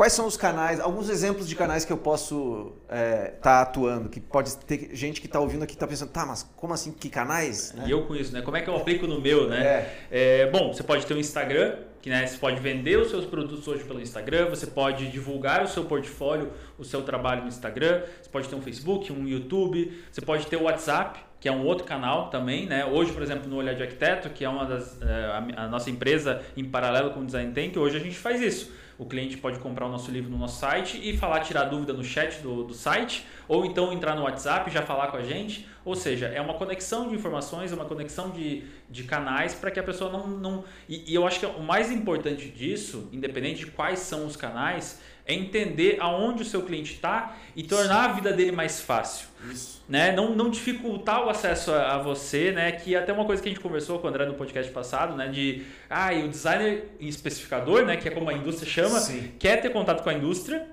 Quais 0.00 0.14
são 0.14 0.26
os 0.26 0.34
canais, 0.34 0.80
alguns 0.80 1.10
exemplos 1.10 1.46
de 1.46 1.54
canais 1.54 1.84
que 1.84 1.92
eu 1.92 1.98
posso 1.98 2.72
estar 2.84 2.96
é, 2.96 3.24
tá 3.42 3.60
atuando? 3.60 4.08
Que 4.08 4.18
pode 4.18 4.56
ter 4.56 4.88
gente 4.94 5.20
que 5.20 5.26
está 5.26 5.38
ouvindo 5.38 5.62
aqui 5.62 5.74
está 5.74 5.86
pensando, 5.86 6.10
tá, 6.10 6.24
mas 6.24 6.42
como 6.56 6.72
assim, 6.72 6.90
que 6.90 7.10
canais? 7.10 7.74
Né? 7.74 7.84
E 7.86 7.90
eu 7.90 8.06
com 8.06 8.16
isso, 8.16 8.32
né? 8.32 8.40
Como 8.40 8.56
é 8.56 8.62
que 8.62 8.70
eu 8.70 8.76
aplico 8.76 9.06
no 9.06 9.20
meu, 9.20 9.46
né? 9.46 9.62
É. 10.10 10.44
É, 10.44 10.50
bom, 10.50 10.72
você 10.72 10.82
pode 10.82 11.04
ter 11.04 11.12
um 11.12 11.18
Instagram, 11.18 11.80
que 12.00 12.08
né, 12.08 12.26
você 12.26 12.38
pode 12.38 12.58
vender 12.60 12.96
os 12.96 13.10
seus 13.10 13.26
produtos 13.26 13.68
hoje 13.68 13.84
pelo 13.84 14.00
Instagram, 14.00 14.48
você 14.48 14.66
pode 14.66 15.10
divulgar 15.10 15.62
o 15.64 15.68
seu 15.68 15.84
portfólio, 15.84 16.50
o 16.78 16.84
seu 16.84 17.02
trabalho 17.02 17.42
no 17.42 17.48
Instagram, 17.48 18.00
você 18.22 18.30
pode 18.30 18.48
ter 18.48 18.54
um 18.54 18.62
Facebook, 18.62 19.12
um 19.12 19.28
YouTube, 19.28 20.02
você 20.10 20.22
pode 20.22 20.46
ter 20.46 20.56
o 20.56 20.62
WhatsApp, 20.62 21.20
que 21.38 21.46
é 21.46 21.52
um 21.52 21.66
outro 21.66 21.84
canal 21.84 22.30
também, 22.30 22.64
né? 22.64 22.86
Hoje, 22.86 23.12
por 23.12 23.22
exemplo, 23.22 23.50
no 23.50 23.56
Olhar 23.56 23.74
de 23.74 23.82
Arquiteto, 23.82 24.30
que 24.30 24.46
é 24.46 24.48
uma 24.48 24.64
das 24.64 24.98
é, 25.02 25.26
a, 25.26 25.64
a 25.64 25.68
nossa 25.68 25.90
empresa 25.90 26.40
em 26.56 26.64
paralelo 26.64 27.10
com 27.10 27.20
o 27.20 27.26
Design 27.26 27.52
Tank, 27.52 27.76
hoje 27.76 27.98
a 27.98 28.00
gente 28.00 28.16
faz 28.16 28.40
isso 28.40 28.80
o 29.00 29.06
cliente 29.06 29.38
pode 29.38 29.58
comprar 29.60 29.86
o 29.86 29.88
nosso 29.88 30.10
livro 30.10 30.30
no 30.30 30.36
nosso 30.36 30.60
site 30.60 31.00
e 31.02 31.16
falar, 31.16 31.40
tirar 31.40 31.64
dúvida 31.64 31.94
no 31.94 32.04
chat 32.04 32.42
do, 32.42 32.64
do 32.64 32.74
site, 32.74 33.26
ou 33.48 33.64
então 33.64 33.94
entrar 33.94 34.14
no 34.14 34.24
WhatsApp 34.24 34.68
e 34.68 34.72
já 34.74 34.82
falar 34.82 35.06
com 35.06 35.16
a 35.16 35.22
gente. 35.22 35.66
Ou 35.86 35.96
seja, 35.96 36.26
é 36.26 36.38
uma 36.38 36.52
conexão 36.52 37.08
de 37.08 37.14
informações, 37.14 37.72
é 37.72 37.74
uma 37.74 37.86
conexão 37.86 38.28
de, 38.28 38.62
de 38.90 39.04
canais 39.04 39.54
para 39.54 39.70
que 39.70 39.80
a 39.80 39.82
pessoa 39.82 40.12
não. 40.12 40.26
não 40.26 40.64
e, 40.86 41.10
e 41.10 41.14
eu 41.14 41.26
acho 41.26 41.40
que 41.40 41.46
o 41.46 41.62
mais 41.62 41.90
importante 41.90 42.50
disso, 42.50 43.08
independente 43.10 43.64
de 43.64 43.70
quais 43.70 44.00
são 44.00 44.26
os 44.26 44.36
canais, 44.36 45.00
é 45.30 45.34
entender 45.34 45.96
aonde 46.00 46.42
o 46.42 46.44
seu 46.44 46.62
cliente 46.62 46.94
está 46.94 47.36
e 47.54 47.62
tornar 47.62 48.10
a 48.10 48.12
vida 48.12 48.32
dele 48.32 48.50
mais 48.50 48.80
fácil. 48.80 49.28
Isso. 49.50 49.82
Né? 49.88 50.12
Não, 50.12 50.34
não 50.34 50.50
dificultar 50.50 51.24
o 51.24 51.30
acesso 51.30 51.72
a, 51.72 51.94
a, 51.94 51.98
você, 51.98 52.50
né? 52.50 52.72
Que 52.72 52.94
é 52.94 52.98
até 52.98 53.12
uma 53.12 53.24
coisa 53.24 53.40
que 53.40 53.48
a 53.48 53.52
gente 53.52 53.60
conversou 53.60 53.98
com 53.98 54.06
o 54.06 54.10
André 54.10 54.26
no 54.26 54.34
podcast 54.34 54.70
passado, 54.72 55.16
né? 55.16 55.28
De 55.28 55.62
ah, 55.88 56.12
e 56.12 56.24
o 56.24 56.28
designer 56.28 56.90
especificador, 56.98 57.84
né? 57.84 57.96
Que 57.96 58.08
é 58.08 58.10
como 58.10 58.28
a 58.28 58.32
indústria 58.32 58.70
chama, 58.70 58.89
Sim. 58.98 59.32
quer 59.38 59.60
ter 59.60 59.70
contato 59.70 60.02
com 60.02 60.10
a 60.10 60.14
indústria. 60.14 60.66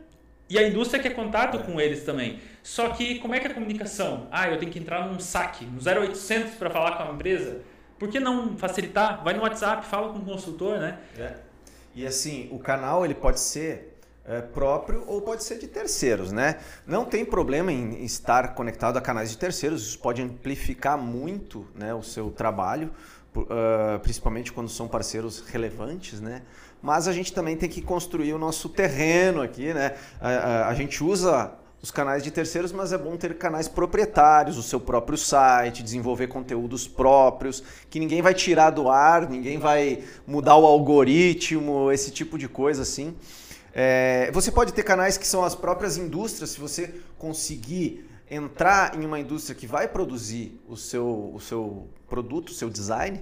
E 0.50 0.58
a 0.58 0.66
indústria 0.66 1.02
quer 1.02 1.10
contato 1.10 1.58
é. 1.58 1.60
com 1.62 1.80
eles 1.80 2.04
também. 2.04 2.40
Só 2.64 2.90
que 2.90 3.20
como 3.20 3.36
é 3.36 3.40
que 3.40 3.48
é 3.48 3.52
a 3.52 3.54
comunicação? 3.54 4.28
Ah, 4.32 4.50
eu 4.50 4.58
tenho 4.58 4.72
que 4.72 4.80
entrar 4.80 5.06
num 5.06 5.20
saque, 5.20 5.66
no 5.66 5.80
0800 5.80 6.56
para 6.56 6.70
falar 6.70 6.98
com 6.98 7.04
a 7.04 7.14
empresa. 7.14 7.62
Por 8.00 8.10
que 8.10 8.20
não 8.20 8.58
facilitar? 8.58 9.24
Vai 9.24 9.34
no 9.34 9.42
WhatsApp, 9.42 9.86
fala 9.86 10.14
com 10.14 10.20
o 10.20 10.26
consultor, 10.26 10.80
né? 10.80 11.00
É. 11.18 11.34
E 11.94 12.06
assim, 12.06 12.48
o 12.52 12.60
canal 12.60 13.04
ele 13.04 13.16
pode 13.16 13.40
ser 13.40 13.98
é, 14.24 14.42
próprio 14.42 15.04
ou 15.08 15.22
pode 15.22 15.44
ser 15.44 15.58
de 15.58 15.68
terceiros, 15.68 16.32
né? 16.32 16.60
Não 16.86 17.06
tem 17.06 17.26
problema 17.26 17.72
em 17.72 18.04
estar 18.04 18.54
conectado 18.54 18.98
a 18.98 19.02
canais 19.02 19.32
de 19.32 19.38
terceiros, 19.38 19.82
isso 19.88 20.00
pode 20.00 20.22
amplificar 20.22 20.98
muito 20.98 21.66
né, 21.74 21.94
o 21.94 22.04
seu 22.04 22.30
trabalho, 22.30 22.92
uh, 23.36 24.00
principalmente 24.02 24.52
quando 24.52 24.70
são 24.70 24.88
parceiros 24.88 25.40
relevantes, 25.40 26.20
né? 26.20 26.44
Mas 26.82 27.08
a 27.08 27.14
gente 27.14 27.34
também 27.34 27.58
tem 27.58 27.70
que 27.70 27.82
construir 27.82 28.34
o 28.34 28.38
nosso 28.38 28.70
terreno 28.70 29.42
aqui, 29.42 29.74
né? 29.74 29.96
a, 30.22 30.30
a, 30.30 30.70
a 30.70 30.74
gente 30.74 31.04
usa 31.04 31.52
os 31.82 31.92
canais 31.92 32.24
de 32.24 32.32
terceiros, 32.32 32.72
mas 32.72 32.92
é 32.92 32.98
bom 32.98 33.16
ter 33.16 33.38
canais 33.38 33.68
proprietários, 33.68 34.58
o 34.58 34.64
seu 34.64 34.80
próprio 34.80 35.18
site, 35.18 35.84
desenvolver 35.84 36.28
conteúdos 36.28 36.88
próprios, 36.88 37.64
que 37.90 38.00
ninguém 38.00 38.22
vai 38.22 38.34
tirar 38.34 38.72
do 38.72 38.90
ar, 38.90 39.30
ninguém 39.30 39.60
vai 39.60 40.04
mudar 40.26 40.56
o 40.58 40.66
algoritmo, 40.66 41.92
esse 41.92 42.12
tipo 42.12 42.38
de 42.38 42.48
coisa 42.48 42.82
assim. 42.82 43.16
É, 43.74 44.32
você 44.34 44.52
pode 44.52 44.74
ter 44.74 44.84
canais 44.84 45.18
que 45.18 45.28
são 45.28 45.44
as 45.44 45.54
próprias 45.54 45.98
indústrias, 45.98 46.52
se 46.52 46.60
você 46.60 46.96
conseguir 47.18 48.10
entrar 48.30 49.00
em 49.00 49.06
uma 49.06 49.20
indústria 49.20 49.56
que 49.56 49.68
vai 49.68 49.88
produzir 49.88 50.60
o 50.68 50.76
seu, 50.76 51.32
o 51.34 51.40
seu 51.40 51.88
produto, 52.10 52.50
o 52.50 52.54
seu 52.54 52.70
design, 52.70 53.22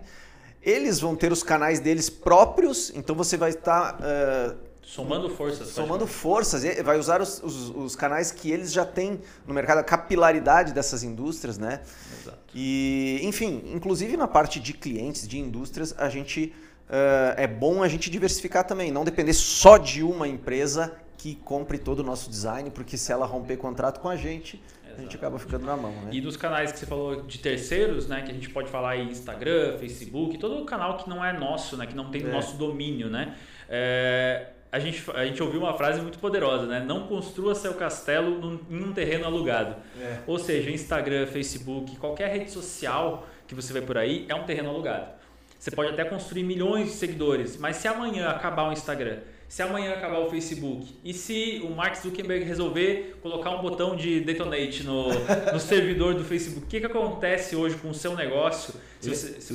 eles 0.65 0.99
vão 0.99 1.15
ter 1.15 1.31
os 1.31 1.43
canais 1.43 1.79
deles 1.79 2.09
próprios, 2.09 2.91
então 2.95 3.15
você 3.15 3.37
vai 3.37 3.51
estar. 3.51 3.99
Uh, 3.99 4.57
somando 4.81 5.29
forças. 5.29 5.67
Somando 5.69 6.07
forças, 6.07 6.63
vai 6.83 6.97
usar 6.97 7.21
os, 7.21 7.41
os, 7.43 7.69
os, 7.69 7.95
canais 7.95 8.31
que 8.31 8.51
eles 8.51 8.73
já 8.73 8.83
têm 8.83 9.21
no 9.45 9.53
mercado, 9.53 9.77
a 9.77 9.83
capilaridade 9.83 10.73
dessas 10.73 11.03
indústrias, 11.03 11.59
né? 11.59 11.81
Exato. 12.19 12.37
E, 12.55 13.19
enfim, 13.23 13.61
inclusive 13.73 14.17
na 14.17 14.27
parte 14.27 14.59
de 14.59 14.73
clientes, 14.73 15.27
de 15.27 15.37
indústrias, 15.37 15.93
a 15.97 16.09
gente 16.09 16.51
uh, 16.89 17.37
é 17.37 17.45
bom 17.45 17.83
a 17.83 17.87
gente 17.87 18.09
diversificar 18.09 18.65
também, 18.65 18.91
não 18.91 19.05
depender 19.05 19.33
só 19.33 19.77
de 19.77 20.01
uma 20.01 20.27
empresa 20.27 20.93
que 21.15 21.35
compre 21.35 21.77
todo 21.77 21.99
o 21.99 22.03
nosso 22.03 22.29
design, 22.29 22.71
porque 22.71 22.97
se 22.97 23.11
ela 23.11 23.25
romper 23.25 23.57
contrato 23.57 23.99
com 23.99 24.09
a 24.09 24.15
gente. 24.15 24.61
A 24.97 25.01
gente 25.01 25.15
acaba 25.15 25.37
ficando 25.37 25.65
na 25.65 25.75
mão. 25.75 25.91
Né? 25.91 26.09
E 26.13 26.21
dos 26.21 26.37
canais 26.37 26.71
que 26.71 26.79
você 26.79 26.85
falou 26.85 27.21
de 27.21 27.37
terceiros, 27.39 28.07
né, 28.07 28.21
que 28.21 28.31
a 28.31 28.33
gente 28.33 28.49
pode 28.49 28.69
falar 28.69 28.91
aí 28.91 29.03
Instagram, 29.03 29.77
Facebook, 29.77 30.37
todo 30.37 30.63
canal 30.65 30.97
que 30.97 31.09
não 31.09 31.23
é 31.23 31.33
nosso, 31.33 31.77
né, 31.77 31.85
que 31.85 31.95
não 31.95 32.09
tem 32.09 32.23
é. 32.23 32.27
nosso 32.27 32.57
domínio, 32.57 33.09
né? 33.09 33.35
É, 33.69 34.47
a 34.71 34.79
gente, 34.79 35.09
a 35.11 35.25
gente 35.25 35.41
ouviu 35.41 35.61
uma 35.61 35.73
frase 35.73 36.01
muito 36.01 36.19
poderosa, 36.19 36.65
né? 36.65 36.83
Não 36.85 37.07
construa 37.07 37.55
seu 37.55 37.73
castelo 37.75 38.41
num, 38.41 38.59
em 38.69 38.83
um 38.83 38.91
terreno 38.91 39.23
alugado. 39.25 39.77
É. 39.97 40.17
Ou 40.27 40.37
seja, 40.37 40.69
Instagram, 40.69 41.25
Facebook, 41.27 41.95
qualquer 41.95 42.29
rede 42.29 42.51
social 42.51 43.25
que 43.47 43.55
você 43.55 43.71
vê 43.71 43.81
por 43.81 43.97
aí 43.97 44.25
é 44.27 44.35
um 44.35 44.43
terreno 44.43 44.69
alugado. 44.69 45.11
Você 45.57 45.71
pode 45.71 45.91
até 45.91 46.03
construir 46.03 46.43
milhões 46.43 46.89
de 46.89 46.93
seguidores, 46.95 47.57
mas 47.57 47.77
se 47.77 47.87
amanhã 47.87 48.29
acabar 48.29 48.67
o 48.67 48.73
Instagram, 48.73 49.19
se 49.47 49.61
amanhã 49.61 49.93
acabar 49.93 50.19
o 50.19 50.29
Facebook, 50.29 50.95
e 51.03 51.13
se 51.13 51.61
o 51.63 51.69
Mark 51.69 51.95
Zuckerberg 51.95 52.43
resolver 52.43 53.17
colocar 53.21 53.51
um 53.51 53.61
botão 53.61 53.95
de 53.95 54.19
detonate 54.19 54.83
no, 54.83 55.07
no 55.53 55.59
servidor 55.61 56.15
do 56.15 56.23
Facebook, 56.23 56.65
o 56.65 56.69
que, 56.69 56.79
que 56.79 56.85
acontece 56.85 57.55
hoje 57.55 57.75
com 57.75 57.89
o 57.89 57.93
seu 57.93 58.15
negócio? 58.15 58.73
Se 58.99 59.09
você, 59.09 59.41
se... 59.41 59.53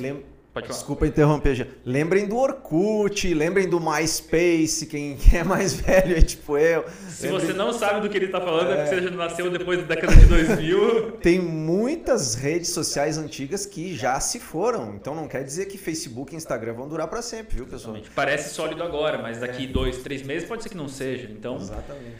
Pode 0.53 0.67
falar. 0.67 0.79
Desculpa 0.79 1.07
interromper, 1.07 1.55
já. 1.55 1.65
Lembrem 1.85 2.27
do 2.27 2.35
Orkut, 2.35 3.33
lembrem 3.33 3.69
do 3.69 3.79
MySpace, 3.79 4.85
quem, 4.91 5.17
é 5.33 5.43
mais 5.45 5.73
velho 5.73 6.17
é 6.17 6.21
tipo 6.21 6.57
eu. 6.57 6.83
Se 7.07 7.27
lembrem... 7.27 7.47
você 7.47 7.53
não 7.53 7.71
sabe 7.71 8.01
do 8.01 8.09
que 8.09 8.17
ele 8.17 8.25
está 8.25 8.41
falando, 8.41 8.71
é... 8.71 8.73
é 8.73 8.75
porque 8.83 8.95
você 8.95 9.01
já 9.01 9.11
nasceu 9.11 9.49
depois 9.49 9.79
da 9.79 9.85
década 9.85 10.13
de 10.13 10.25
2000. 10.25 11.11
Tem 11.23 11.39
muitas 11.39 12.35
redes 12.35 12.71
sociais 12.71 13.17
antigas 13.17 13.65
que 13.65 13.95
já 13.95 14.19
se 14.19 14.41
foram. 14.41 14.93
Então 14.95 15.15
não 15.15 15.25
quer 15.25 15.43
dizer 15.43 15.67
que 15.67 15.77
Facebook 15.77 16.33
e 16.33 16.37
Instagram 16.37 16.73
vão 16.73 16.89
durar 16.89 17.07
para 17.07 17.21
sempre, 17.21 17.55
viu, 17.55 17.65
pessoal? 17.65 17.95
Exatamente. 17.95 18.09
Parece 18.13 18.53
sólido 18.53 18.83
agora, 18.83 19.19
mas 19.19 19.39
daqui 19.39 19.63
é. 19.63 19.67
dois, 19.67 19.99
três 19.99 20.21
meses 20.21 20.47
pode 20.47 20.63
ser 20.63 20.69
que 20.69 20.77
não 20.77 20.89
seja. 20.89 21.29
Então, 21.31 21.57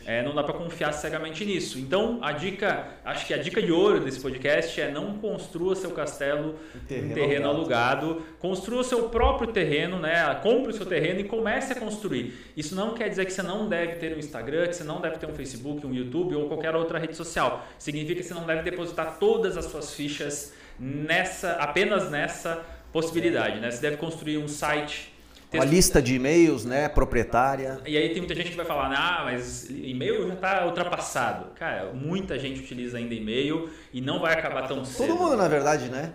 é, 0.06 0.24
não 0.24 0.34
dá 0.34 0.42
para 0.42 0.54
confiar 0.54 0.94
cegamente 0.94 1.44
nisso. 1.44 1.78
Então, 1.78 2.20
a 2.22 2.32
dica, 2.32 2.88
acho 3.04 3.26
que 3.26 3.34
a 3.34 3.38
dica 3.38 3.62
de 3.62 3.74
ouro 3.74 4.00
desse 4.00 4.22
podcast 4.22 4.80
é 4.80 4.90
não 4.90 5.18
construa 5.18 5.76
seu 5.76 5.92
castelo 5.92 6.56
em 6.74 6.80
terreno, 6.88 7.14
terreno 7.14 7.50
alugado. 7.50 8.06
alugado 8.08 8.21
construa 8.40 8.82
o 8.82 8.84
seu 8.84 9.10
próprio 9.10 9.52
terreno, 9.52 10.00
né? 10.00 10.40
compre 10.42 10.72
o 10.72 10.74
seu 10.74 10.86
terreno 10.86 11.20
e 11.20 11.24
comece 11.24 11.74
a 11.74 11.76
construir. 11.76 12.34
Isso 12.56 12.76
não 12.76 12.94
quer 12.94 13.10
dizer 13.10 13.26
que 13.26 13.34
você 13.34 13.44
não 13.44 13.68
deve 13.68 13.96
ter 13.96 14.16
um 14.16 14.20
Instagram, 14.20 14.68
que 14.68 14.76
você 14.76 14.84
não 14.84 15.02
deve 15.02 15.18
ter 15.18 15.28
um 15.28 15.34
Facebook, 15.34 15.86
um 15.86 15.94
YouTube 15.94 16.36
ou 16.36 16.48
qualquer 16.48 16.76
outra 16.76 17.00
rede 17.00 17.16
social. 17.16 17.66
Significa 17.78 18.22
que 18.22 18.28
você 18.28 18.34
não 18.34 18.46
deve 18.46 18.62
depositar 18.64 19.18
todas 19.20 19.58
as 19.58 19.66
suas 19.66 19.94
fichas 19.94 20.54
nessa, 20.80 21.54
apenas 21.54 22.10
nessa 22.10 22.64
possibilidade. 22.92 23.60
Né? 23.60 23.72
Você 23.72 23.82
deve 23.82 23.98
construir 23.98 24.38
um 24.38 24.48
site 24.48 25.12
uma 25.54 25.66
lista 25.66 26.02
de 26.02 26.16
e-mails, 26.16 26.64
né, 26.66 26.88
proprietária. 26.88 27.80
E 27.86 27.98
aí 27.98 28.10
tem 28.10 28.20
muita 28.20 28.34
gente 28.36 28.52
que 28.52 28.56
vai 28.56 28.66
falar, 28.66 28.94
ah, 28.96 29.22
mas 29.26 29.70
e-mail 29.70 30.28
já 30.28 30.34
está 30.34 30.66
ultrapassado. 30.66 31.48
Cara, 31.56 31.92
muita 31.94 32.40
gente 32.40 32.62
utiliza 32.62 32.98
ainda 32.98 33.14
e-mail 33.14 33.70
e 33.92 34.00
não 34.00 34.20
vai 34.20 34.34
acabar 34.34 34.68
tão 34.68 34.86
cedo. 34.86 35.08
Todo 35.08 35.20
mundo, 35.20 35.36
na 35.36 35.48
verdade, 35.48 35.90
né? 35.90 36.14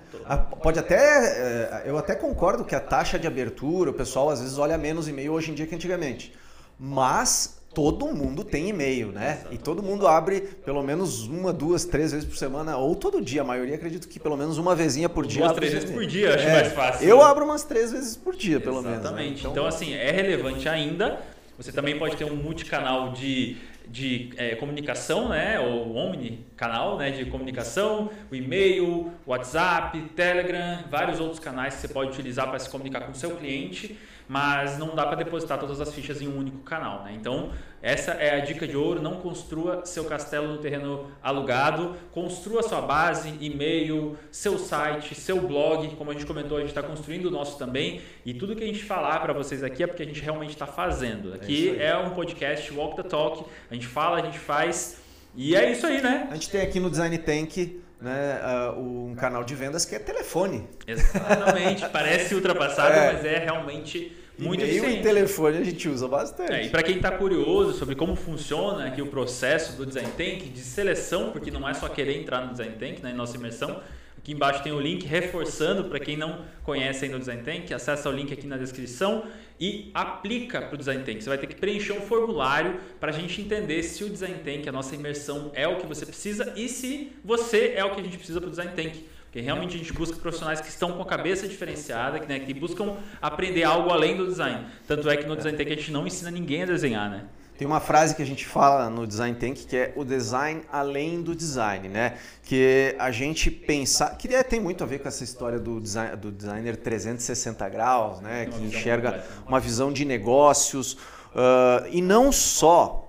Pode 0.62 0.78
até, 0.78 0.96
eh, 0.96 1.82
eu 1.86 1.98
até 1.98 2.14
concordo 2.14 2.64
que 2.64 2.74
a 2.74 2.80
taxa 2.80 3.18
de 3.18 3.26
abertura, 3.26 3.90
o 3.90 3.94
pessoal 3.94 4.30
às 4.30 4.40
vezes 4.40 4.56
olha 4.58 4.78
menos 4.78 5.08
e-mail 5.08 5.32
hoje 5.32 5.50
em 5.50 5.54
dia 5.54 5.66
que 5.66 5.74
antigamente. 5.74 6.32
Mas 6.78 7.60
todo 7.76 8.06
mundo 8.06 8.42
tem 8.42 8.70
e-mail, 8.70 9.08
né? 9.08 9.44
E 9.50 9.58
todo 9.58 9.82
mundo 9.82 10.08
abre 10.08 10.40
pelo 10.40 10.82
menos 10.82 11.26
uma, 11.26 11.52
duas, 11.52 11.84
três 11.84 12.10
vezes 12.10 12.26
por 12.26 12.38
semana, 12.38 12.78
ou 12.78 12.96
todo 12.96 13.20
dia. 13.20 13.42
A 13.42 13.44
maioria 13.44 13.74
acredito 13.74 14.08
que 14.08 14.18
pelo 14.18 14.34
menos 14.34 14.56
uma 14.56 14.74
vezinha 14.74 15.10
por 15.10 15.26
dia. 15.26 15.42
Duas, 15.42 15.52
três 15.52 15.74
vezes 15.74 15.90
por 15.90 16.06
dia, 16.06 16.34
acho 16.34 16.48
é, 16.48 16.52
mais 16.54 16.72
fácil. 16.72 17.06
Eu 17.06 17.20
abro 17.20 17.44
umas 17.44 17.64
três 17.64 17.92
vezes 17.92 18.16
por 18.16 18.34
dia, 18.34 18.58
pelo 18.58 18.78
Exatamente. 18.78 18.88
menos. 18.88 19.04
Né? 19.04 19.10
Exatamente. 19.10 19.40
Então, 19.40 19.52
então, 19.52 19.66
assim, 19.66 19.92
é 19.92 20.10
relevante 20.10 20.66
ainda. 20.66 21.20
Você 21.58 21.70
também 21.70 21.98
pode 21.98 22.16
ter 22.16 22.24
um 22.24 22.34
multicanal 22.34 23.12
de, 23.12 23.58
de 23.86 24.30
é, 24.38 24.54
comunicação, 24.54 25.28
né? 25.28 25.60
Ou 25.60 25.94
omni 25.96 26.46
canal 26.56 26.96
né? 26.96 27.10
de 27.10 27.26
comunicação, 27.26 28.08
o 28.32 28.34
e-mail, 28.34 29.12
WhatsApp, 29.26 30.00
Telegram, 30.16 30.82
vários 30.90 31.20
outros 31.20 31.40
canais 31.40 31.74
que 31.74 31.82
você 31.82 31.88
pode 31.88 32.08
utilizar 32.08 32.48
para 32.48 32.58
se 32.58 32.70
comunicar 32.70 33.02
com 33.02 33.12
o 33.12 33.14
seu 33.14 33.36
cliente 33.36 33.98
mas 34.28 34.78
não 34.78 34.94
dá 34.94 35.06
para 35.06 35.16
depositar 35.16 35.58
todas 35.58 35.80
as 35.80 35.92
fichas 35.94 36.20
em 36.20 36.28
um 36.28 36.38
único 36.38 36.58
canal. 36.58 37.04
Né? 37.04 37.12
Então, 37.14 37.52
essa 37.80 38.12
é 38.12 38.34
a 38.34 38.40
dica 38.40 38.66
de 38.66 38.76
ouro. 38.76 39.00
Não 39.00 39.16
construa 39.16 39.86
seu 39.86 40.04
castelo 40.04 40.48
no 40.48 40.58
terreno 40.58 41.10
alugado. 41.22 41.94
Construa 42.10 42.62
sua 42.62 42.80
base, 42.80 43.34
e-mail, 43.40 44.16
seu 44.30 44.58
site, 44.58 45.14
seu 45.14 45.40
blog. 45.40 45.94
Como 45.96 46.10
a 46.10 46.14
gente 46.14 46.26
comentou, 46.26 46.56
a 46.56 46.60
gente 46.60 46.70
está 46.70 46.82
construindo 46.82 47.26
o 47.26 47.30
nosso 47.30 47.58
também. 47.58 48.00
E 48.24 48.34
tudo 48.34 48.56
que 48.56 48.64
a 48.64 48.66
gente 48.66 48.82
falar 48.82 49.20
para 49.20 49.32
vocês 49.32 49.62
aqui 49.62 49.82
é 49.82 49.86
porque 49.86 50.02
a 50.02 50.06
gente 50.06 50.20
realmente 50.20 50.50
está 50.50 50.66
fazendo. 50.66 51.32
Aqui 51.34 51.76
é, 51.78 51.88
é 51.88 51.96
um 51.96 52.10
podcast 52.10 52.72
Walk 52.72 52.96
the 52.96 53.08
Talk. 53.08 53.44
A 53.70 53.74
gente 53.74 53.86
fala, 53.86 54.18
a 54.18 54.22
gente 54.22 54.38
faz. 54.38 55.00
E 55.36 55.54
é 55.54 55.70
isso 55.70 55.86
aí, 55.86 56.00
né? 56.00 56.26
A 56.30 56.34
gente 56.34 56.50
tem 56.50 56.62
aqui 56.62 56.80
no 56.80 56.90
Design 56.90 57.16
Tank 57.18 57.80
né, 58.00 58.40
uh, 58.74 58.80
um 58.80 59.14
canal 59.14 59.44
de 59.44 59.54
vendas 59.54 59.84
que 59.84 59.94
é 59.94 59.98
telefone. 59.98 60.68
Exatamente. 60.86 61.88
Parece 61.88 62.34
ultrapassado, 62.34 62.92
é. 62.96 63.12
mas 63.12 63.24
é 63.24 63.38
realmente 63.38 64.15
muito 64.38 64.64
E-mail 64.64 64.98
e 64.98 65.02
telefone 65.02 65.58
a 65.58 65.64
gente 65.64 65.88
usa 65.88 66.06
bastante. 66.06 66.52
É, 66.52 66.66
e 66.66 66.68
para 66.68 66.82
quem 66.82 66.96
está 66.96 67.10
curioso 67.10 67.78
sobre 67.78 67.94
como 67.94 68.14
funciona 68.14 68.86
aqui 68.86 69.00
o 69.00 69.06
processo 69.06 69.76
do 69.76 69.86
Design 69.86 70.10
Tank 70.16 70.50
de 70.50 70.60
seleção, 70.60 71.30
porque 71.30 71.50
não 71.50 71.68
é 71.68 71.74
só 71.74 71.88
querer 71.88 72.20
entrar 72.20 72.44
no 72.44 72.52
Design 72.52 72.76
Tank, 72.78 73.02
né, 73.02 73.12
nossa 73.12 73.36
imersão, 73.36 73.80
Aqui 74.26 74.32
embaixo 74.32 74.60
tem 74.60 74.72
o 74.72 74.80
link 74.80 75.06
reforçando 75.06 75.84
para 75.84 76.00
quem 76.00 76.16
não 76.16 76.44
conhece 76.64 77.04
ainda 77.04 77.16
o 77.16 77.20
Design 77.20 77.44
Tank, 77.44 77.72
acessa 77.72 78.08
o 78.08 78.12
link 78.12 78.32
aqui 78.32 78.44
na 78.44 78.56
descrição 78.56 79.24
e 79.60 79.88
aplica 79.94 80.60
para 80.62 80.74
o 80.74 80.76
Design 80.76 81.04
Tank. 81.04 81.20
Você 81.20 81.28
vai 81.28 81.38
ter 81.38 81.46
que 81.46 81.54
preencher 81.54 81.92
um 81.92 82.00
formulário 82.00 82.80
para 82.98 83.12
a 83.12 83.14
gente 83.14 83.40
entender 83.40 83.84
se 83.84 84.02
o 84.02 84.10
Design 84.10 84.40
Tank, 84.44 84.68
a 84.68 84.72
nossa 84.72 84.96
imersão, 84.96 85.52
é 85.54 85.68
o 85.68 85.76
que 85.76 85.86
você 85.86 86.04
precisa 86.04 86.52
e 86.56 86.68
se 86.68 87.12
você 87.24 87.74
é 87.76 87.84
o 87.84 87.94
que 87.94 88.00
a 88.00 88.02
gente 88.02 88.16
precisa 88.16 88.40
para 88.40 88.48
o 88.48 88.50
Design 88.50 88.72
Tank. 88.74 88.96
Porque 89.36 89.44
realmente 89.44 89.74
a 89.74 89.78
gente 89.78 89.92
busca 89.92 90.16
profissionais 90.16 90.62
que 90.62 90.68
estão 90.68 90.92
com 90.92 91.02
a 91.02 91.04
cabeça 91.04 91.46
diferenciada, 91.46 92.18
que, 92.18 92.26
né, 92.26 92.38
que 92.38 92.54
buscam 92.54 92.96
aprender 93.20 93.64
algo 93.64 93.90
além 93.90 94.16
do 94.16 94.26
design. 94.26 94.64
Tanto 94.88 95.10
é 95.10 95.16
que 95.18 95.26
no 95.26 95.36
Design 95.36 95.58
Tank 95.58 95.66
a 95.66 95.74
gente 95.74 95.92
não 95.92 96.06
ensina 96.06 96.30
ninguém 96.30 96.62
a 96.62 96.64
desenhar, 96.64 97.10
né? 97.10 97.24
Tem 97.58 97.66
uma 97.66 97.78
frase 97.78 98.16
que 98.16 98.22
a 98.22 98.24
gente 98.24 98.46
fala 98.46 98.88
no 98.88 99.06
Design 99.06 99.36
Tank 99.36 99.66
que 99.66 99.76
é 99.76 99.92
o 99.94 100.04
design 100.06 100.62
além 100.72 101.20
do 101.20 101.36
design, 101.36 101.86
né? 101.86 102.16
Que 102.44 102.96
a 102.98 103.10
gente 103.10 103.50
pensar, 103.50 104.16
que 104.16 104.26
tem 104.44 104.58
muito 104.58 104.82
a 104.82 104.86
ver 104.86 105.00
com 105.00 105.08
essa 105.08 105.22
história 105.22 105.58
do, 105.58 105.82
design, 105.82 106.16
do 106.16 106.32
designer 106.32 106.74
360 106.74 107.68
graus, 107.68 108.22
né? 108.22 108.46
Que 108.46 108.64
enxerga 108.64 109.22
uma 109.46 109.60
visão 109.60 109.92
de 109.92 110.06
negócios 110.06 110.94
uh, 110.94 111.86
e 111.92 112.00
não 112.00 112.32
só 112.32 113.06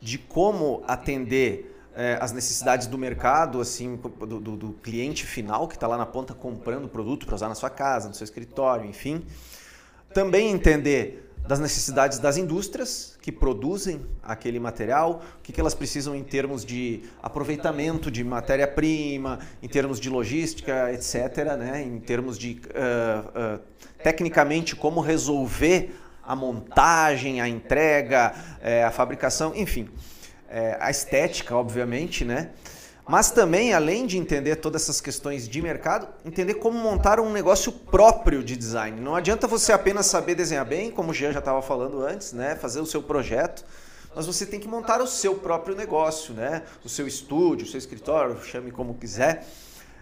de 0.00 0.16
como 0.16 0.82
atender 0.88 1.75
eh, 1.96 2.18
as 2.20 2.30
necessidades 2.30 2.86
do 2.86 2.98
mercado, 2.98 3.60
assim, 3.60 3.96
do, 3.96 4.38
do, 4.38 4.56
do 4.56 4.72
cliente 4.74 5.24
final 5.24 5.66
que 5.66 5.74
está 5.74 5.86
lá 5.86 5.96
na 5.96 6.04
ponta 6.04 6.34
comprando 6.34 6.84
o 6.84 6.88
produto 6.88 7.24
para 7.24 7.34
usar 7.34 7.48
na 7.48 7.54
sua 7.54 7.70
casa, 7.70 8.06
no 8.08 8.14
seu 8.14 8.24
escritório, 8.24 8.84
enfim. 8.84 9.24
Também 10.12 10.50
entender 10.50 11.26
das 11.46 11.58
necessidades 11.60 12.18
das 12.18 12.36
indústrias 12.36 13.16
que 13.22 13.30
produzem 13.30 14.04
aquele 14.22 14.58
material, 14.58 15.22
o 15.38 15.42
que, 15.42 15.52
que 15.52 15.60
elas 15.60 15.74
precisam 15.74 16.14
em 16.14 16.22
termos 16.22 16.64
de 16.64 17.04
aproveitamento 17.22 18.10
de 18.10 18.24
matéria-prima, 18.24 19.38
em 19.62 19.68
termos 19.68 20.00
de 20.00 20.10
logística, 20.10 20.92
etc., 20.92 21.56
né? 21.56 21.82
em 21.82 21.98
termos 22.00 22.36
de, 22.36 22.60
uh, 22.70 23.56
uh, 23.56 23.60
tecnicamente, 24.02 24.74
como 24.74 25.00
resolver 25.00 25.94
a 26.22 26.34
montagem, 26.34 27.40
a 27.40 27.48
entrega, 27.48 28.34
uh, 28.34 28.86
a 28.86 28.90
fabricação, 28.90 29.54
enfim, 29.54 29.88
eh, 30.56 30.76
a 30.80 30.90
estética, 30.90 31.54
obviamente, 31.54 32.24
né? 32.24 32.50
mas 33.06 33.30
também, 33.30 33.72
além 33.72 34.04
de 34.04 34.18
entender 34.18 34.56
todas 34.56 34.82
essas 34.82 35.00
questões 35.00 35.46
de 35.48 35.62
mercado, 35.62 36.08
entender 36.24 36.54
como 36.54 36.76
montar 36.76 37.20
um 37.20 37.30
negócio 37.30 37.70
próprio 37.70 38.42
de 38.42 38.56
design. 38.56 39.00
Não 39.00 39.14
adianta 39.14 39.46
você 39.46 39.72
apenas 39.72 40.06
saber 40.06 40.34
desenhar 40.34 40.64
bem, 40.64 40.90
como 40.90 41.12
o 41.12 41.14
Jean 41.14 41.30
já 41.30 41.38
estava 41.38 41.62
falando 41.62 42.02
antes, 42.02 42.32
né? 42.32 42.56
fazer 42.56 42.80
o 42.80 42.86
seu 42.86 43.02
projeto, 43.02 43.64
mas 44.14 44.26
você 44.26 44.44
tem 44.44 44.58
que 44.58 44.66
montar 44.66 45.00
o 45.00 45.06
seu 45.06 45.34
próprio 45.34 45.76
negócio, 45.76 46.34
né? 46.34 46.62
o 46.82 46.88
seu 46.88 47.06
estúdio, 47.06 47.64
o 47.66 47.68
seu 47.68 47.78
escritório, 47.78 48.42
chame 48.42 48.72
como 48.72 48.94
quiser. 48.94 49.46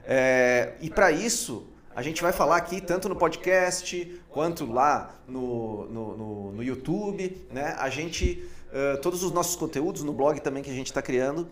É, 0.07 0.75
e 0.81 0.89
para 0.89 1.11
isso, 1.11 1.67
a 1.95 2.01
gente 2.01 2.23
vai 2.23 2.33
falar 2.33 2.57
aqui 2.57 2.81
tanto 2.81 3.09
no 3.09 3.17
podcast 3.17 4.21
quanto 4.31 4.65
lá 4.65 5.15
no, 5.29 5.85
no, 5.87 6.17
no, 6.17 6.53
no 6.53 6.63
YouTube. 6.63 7.47
Né? 7.53 7.77
A 7.79 7.91
gente, 7.91 8.49
uh, 8.75 9.01
todos 9.01 9.23
os 9.23 9.31
nossos 9.31 9.57
conteúdos 9.57 10.03
no 10.03 10.13
blog 10.13 10.41
também 10.41 10.63
que 10.63 10.71
a 10.71 10.75
gente 10.75 10.89
está 10.89 11.01
criando, 11.01 11.49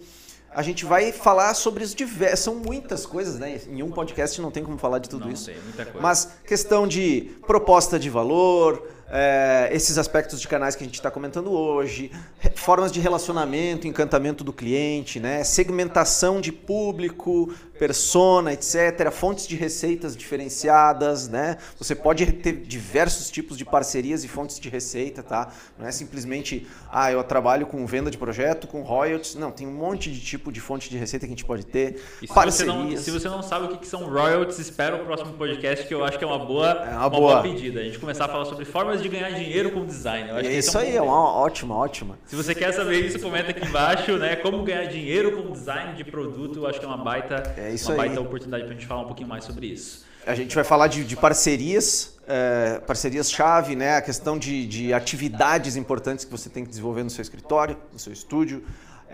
a 0.50 0.62
gente 0.62 0.84
vai 0.84 1.12
falar 1.12 1.54
sobre 1.54 1.82
os 1.82 1.94
diversos. 1.94 2.40
São 2.40 2.56
muitas 2.56 3.06
coisas, 3.06 3.38
né? 3.38 3.60
Em 3.66 3.82
um 3.82 3.90
podcast 3.90 4.40
não 4.40 4.50
tem 4.50 4.62
como 4.62 4.76
falar 4.76 4.98
de 4.98 5.08
tudo 5.08 5.24
não, 5.24 5.32
isso. 5.32 5.46
Tem, 5.46 5.60
muita 5.62 5.84
coisa. 5.84 6.00
Mas 6.00 6.28
questão 6.46 6.86
de 6.86 7.34
proposta 7.46 7.98
de 7.98 8.10
valor, 8.10 8.86
é, 9.14 9.68
esses 9.70 9.98
aspectos 9.98 10.40
de 10.40 10.48
canais 10.48 10.74
que 10.74 10.82
a 10.82 10.86
gente 10.86 10.94
está 10.94 11.10
comentando 11.10 11.52
hoje, 11.52 12.10
formas 12.56 12.90
de 12.90 12.98
relacionamento, 12.98 13.86
encantamento 13.86 14.42
do 14.42 14.54
cliente, 14.54 15.20
né? 15.20 15.44
segmentação 15.44 16.40
de 16.40 16.50
público, 16.50 17.52
persona, 17.82 18.52
etc., 18.52 19.10
fontes 19.10 19.46
de 19.46 19.56
receitas 19.56 20.16
diferenciadas, 20.16 21.28
né? 21.28 21.58
Você 21.78 21.96
pode 21.96 22.24
ter 22.30 22.52
diversos 22.52 23.28
tipos 23.28 23.58
de 23.58 23.64
parcerias 23.64 24.22
e 24.22 24.28
fontes 24.28 24.60
de 24.60 24.68
receita, 24.68 25.20
tá? 25.20 25.48
Não 25.76 25.86
é 25.88 25.90
simplesmente, 25.90 26.64
ah, 26.92 27.10
eu 27.10 27.24
trabalho 27.24 27.66
com 27.66 27.84
venda 27.84 28.08
de 28.08 28.16
projeto, 28.16 28.68
com 28.68 28.82
royalties. 28.82 29.34
Não, 29.34 29.50
tem 29.50 29.66
um 29.66 29.72
monte 29.72 30.12
de 30.12 30.20
tipo 30.20 30.52
de 30.52 30.60
fonte 30.60 30.88
de 30.88 30.96
receita 30.96 31.26
que 31.26 31.32
a 31.32 31.34
gente 31.34 31.44
pode 31.44 31.66
ter. 31.66 32.00
E 32.22 32.28
se, 32.28 32.32
Você, 32.32 32.64
não, 32.64 32.96
se 32.96 33.10
você 33.10 33.28
não 33.28 33.42
sabe 33.42 33.66
o 33.66 33.76
que 33.76 33.86
são 33.86 34.04
royalties, 34.04 34.60
espera 34.60 34.94
o 34.94 35.04
próximo 35.04 35.32
podcast 35.32 35.84
que 35.84 35.92
eu 35.92 36.04
acho 36.04 36.16
que 36.16 36.24
é 36.24 36.26
uma 36.26 36.38
boa, 36.38 36.70
é 36.70 36.90
uma, 36.90 36.98
uma 37.00 37.10
boa. 37.10 37.32
boa 37.32 37.42
pedida. 37.42 37.80
A 37.80 37.84
gente 37.84 37.98
começar 37.98 38.26
a 38.26 38.28
falar 38.28 38.44
sobre 38.44 38.64
formas 38.64 39.01
de 39.02 39.08
ganhar 39.08 39.30
dinheiro 39.30 39.70
com 39.72 39.84
design. 39.84 40.30
Eu 40.30 40.36
acho 40.36 40.48
é 40.48 40.52
isso 40.52 40.78
é 40.78 40.80
um 40.80 40.84
aí, 40.84 40.96
é 40.96 41.02
uma 41.02 41.32
ótima, 41.34 41.76
ótima. 41.76 42.18
Se 42.24 42.36
você 42.36 42.54
quer 42.54 42.72
saber 42.72 43.04
isso, 43.04 43.18
comenta 43.18 43.50
aqui 43.50 43.66
embaixo, 43.66 44.16
né? 44.16 44.36
Como 44.36 44.62
ganhar 44.62 44.84
dinheiro 44.84 45.32
com 45.32 45.52
design 45.52 45.94
de 45.94 46.04
produto, 46.04 46.60
eu 46.60 46.66
acho 46.66 46.78
que 46.78 46.84
é 46.84 46.88
uma 46.88 46.96
baita, 46.96 47.42
é 47.56 47.74
uma 47.86 47.96
baita 47.96 48.20
oportunidade 48.20 48.64
para 48.64 48.72
a 48.72 48.74
gente 48.74 48.86
falar 48.86 49.02
um 49.02 49.06
pouquinho 49.06 49.28
mais 49.28 49.44
sobre 49.44 49.66
isso. 49.66 50.06
A 50.24 50.34
gente 50.34 50.54
vai 50.54 50.62
falar 50.62 50.86
de, 50.86 51.04
de 51.04 51.16
parcerias, 51.16 52.16
é, 52.28 52.80
parcerias-chave, 52.86 53.74
né? 53.74 53.96
A 53.96 54.02
questão 54.02 54.38
de, 54.38 54.66
de 54.66 54.94
atividades 54.94 55.74
importantes 55.74 56.24
que 56.24 56.30
você 56.30 56.48
tem 56.48 56.62
que 56.62 56.70
desenvolver 56.70 57.02
no 57.02 57.10
seu 57.10 57.22
escritório, 57.22 57.76
no 57.92 57.98
seu 57.98 58.12
estúdio 58.12 58.62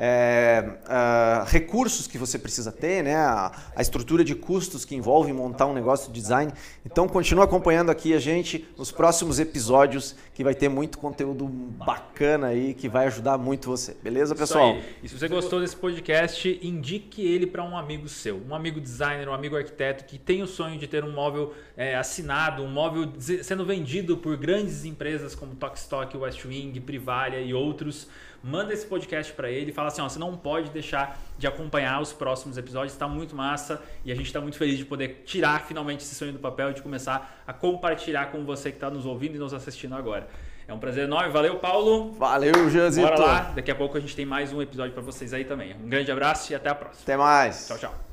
é, 0.01 0.65
uh, 0.85 1.45
recursos 1.47 2.07
que 2.07 2.17
você 2.17 2.39
precisa 2.39 2.71
ter, 2.71 3.03
né? 3.03 3.17
A, 3.17 3.51
a, 3.75 3.83
estrutura 3.83 4.23
de 4.23 4.33
custos 4.33 4.85
que 4.85 4.95
envolve 4.95 5.33
montar 5.33 5.67
um 5.67 5.73
negócio 5.73 6.13
de 6.13 6.21
design. 6.21 6.53
Então 6.87 7.09
continua 7.09 7.45
acompanhando 7.45 7.91
aqui 7.91 8.15
a 8.15 8.21
gente 8.21 8.65
nos 8.79 8.93
próximos 8.93 9.41
episódios 9.41 10.15
que 10.33 10.45
vai 10.45 10.55
ter 10.55 10.69
muito 10.69 10.99
conteúdo 10.99 11.47
bacana 11.47 12.47
aí 12.47 12.75
que 12.75 12.89
vai 12.89 13.07
ajudar 13.07 13.37
muito 13.39 13.69
você. 13.69 13.97
Beleza, 14.01 14.37
pessoal? 14.37 14.77
E 15.03 15.09
se 15.09 15.19
você 15.19 15.27
gostou 15.27 15.61
desse 15.61 15.75
podcast, 15.75 16.61
indique 16.63 17.27
ele 17.27 17.47
para 17.47 17.65
um 17.65 17.77
amigo 17.77 18.09
seu, 18.09 18.41
um 18.49 18.55
amigo 18.55 18.81
designer, 18.81 19.29
um 19.29 19.35
amigo 19.35 19.57
arquiteto 19.57 20.05
que 20.05 20.17
tem 20.17 20.43
o 20.43 20.47
sonho 20.47 20.79
de 20.79 20.87
ter 20.87 21.03
um 21.03 21.13
móvel 21.13 21.53
é, 21.77 21.97
assinado, 21.97 22.63
um 22.63 22.71
móvel 22.71 23.13
sendo 23.19 23.65
vendido 23.65 24.17
por 24.17 24.37
grandes 24.37 24.85
empresas 24.85 25.35
como 25.35 25.57
Tokstok, 25.57 26.17
Westwing, 26.17 26.81
Privalia 26.83 27.41
e 27.41 27.53
outros 27.53 28.07
manda 28.49 28.73
esse 28.73 28.87
podcast 28.87 29.33
para 29.33 29.51
ele 29.51 29.71
e 29.71 29.75
fala 29.75 29.89
assim: 29.89 30.01
ó, 30.01 30.09
você 30.09 30.19
não 30.19 30.37
pode 30.37 30.71
deixar 30.71 31.19
de 31.37 31.47
acompanhar 31.47 32.01
os 32.01 32.13
próximos 32.13 32.57
episódios, 32.57 32.93
está 32.93 33.07
muito 33.07 33.37
massa 33.37 33.83
e 34.05 34.11
a 34.11 34.15
gente 34.15 34.27
está 34.27 34.41
muito 34.41 34.57
feliz 34.57 34.79
de 34.79 34.85
poder 34.85 35.23
tirar 35.27 35.63
finalmente 35.63 36.03
esse 36.03 36.15
sonho 36.15 36.33
do 36.33 36.39
papel 36.39 36.71
e 36.71 36.75
de 36.75 36.83
começar 36.83 37.43
a 37.47 37.53
compartilhar 37.53 38.27
com 38.27 38.45
você 38.45 38.71
que 38.71 38.77
está 38.77 38.91
nos 38.91 39.07
ouvindo 39.07 39.37
e 39.37 39.39
nos 39.39 39.53
assistindo 39.53 39.95
agora. 39.95 40.27
É 40.67 40.73
um 40.73 40.79
prazer 40.79 41.05
enorme. 41.05 41.33
Valeu, 41.33 41.57
Paulo. 41.57 42.13
Valeu, 42.13 42.69
Janzito. 42.69 43.07
Bora 43.07 43.21
lá. 43.21 43.41
Daqui 43.55 43.71
a 43.71 43.75
pouco 43.75 43.97
a 43.97 44.01
gente 44.01 44.15
tem 44.15 44.27
mais 44.27 44.53
um 44.53 44.61
episódio 44.61 44.93
para 44.93 45.03
vocês 45.03 45.33
aí 45.33 45.45
também. 45.45 45.75
Um 45.75 45.89
grande 45.89 46.13
abraço 46.13 46.53
e 46.53 46.55
até 46.55 46.69
a 46.69 46.75
próxima. 46.75 47.03
Até 47.05 47.17
mais. 47.17 47.67
Tchau, 47.69 47.79
tchau. 47.79 48.08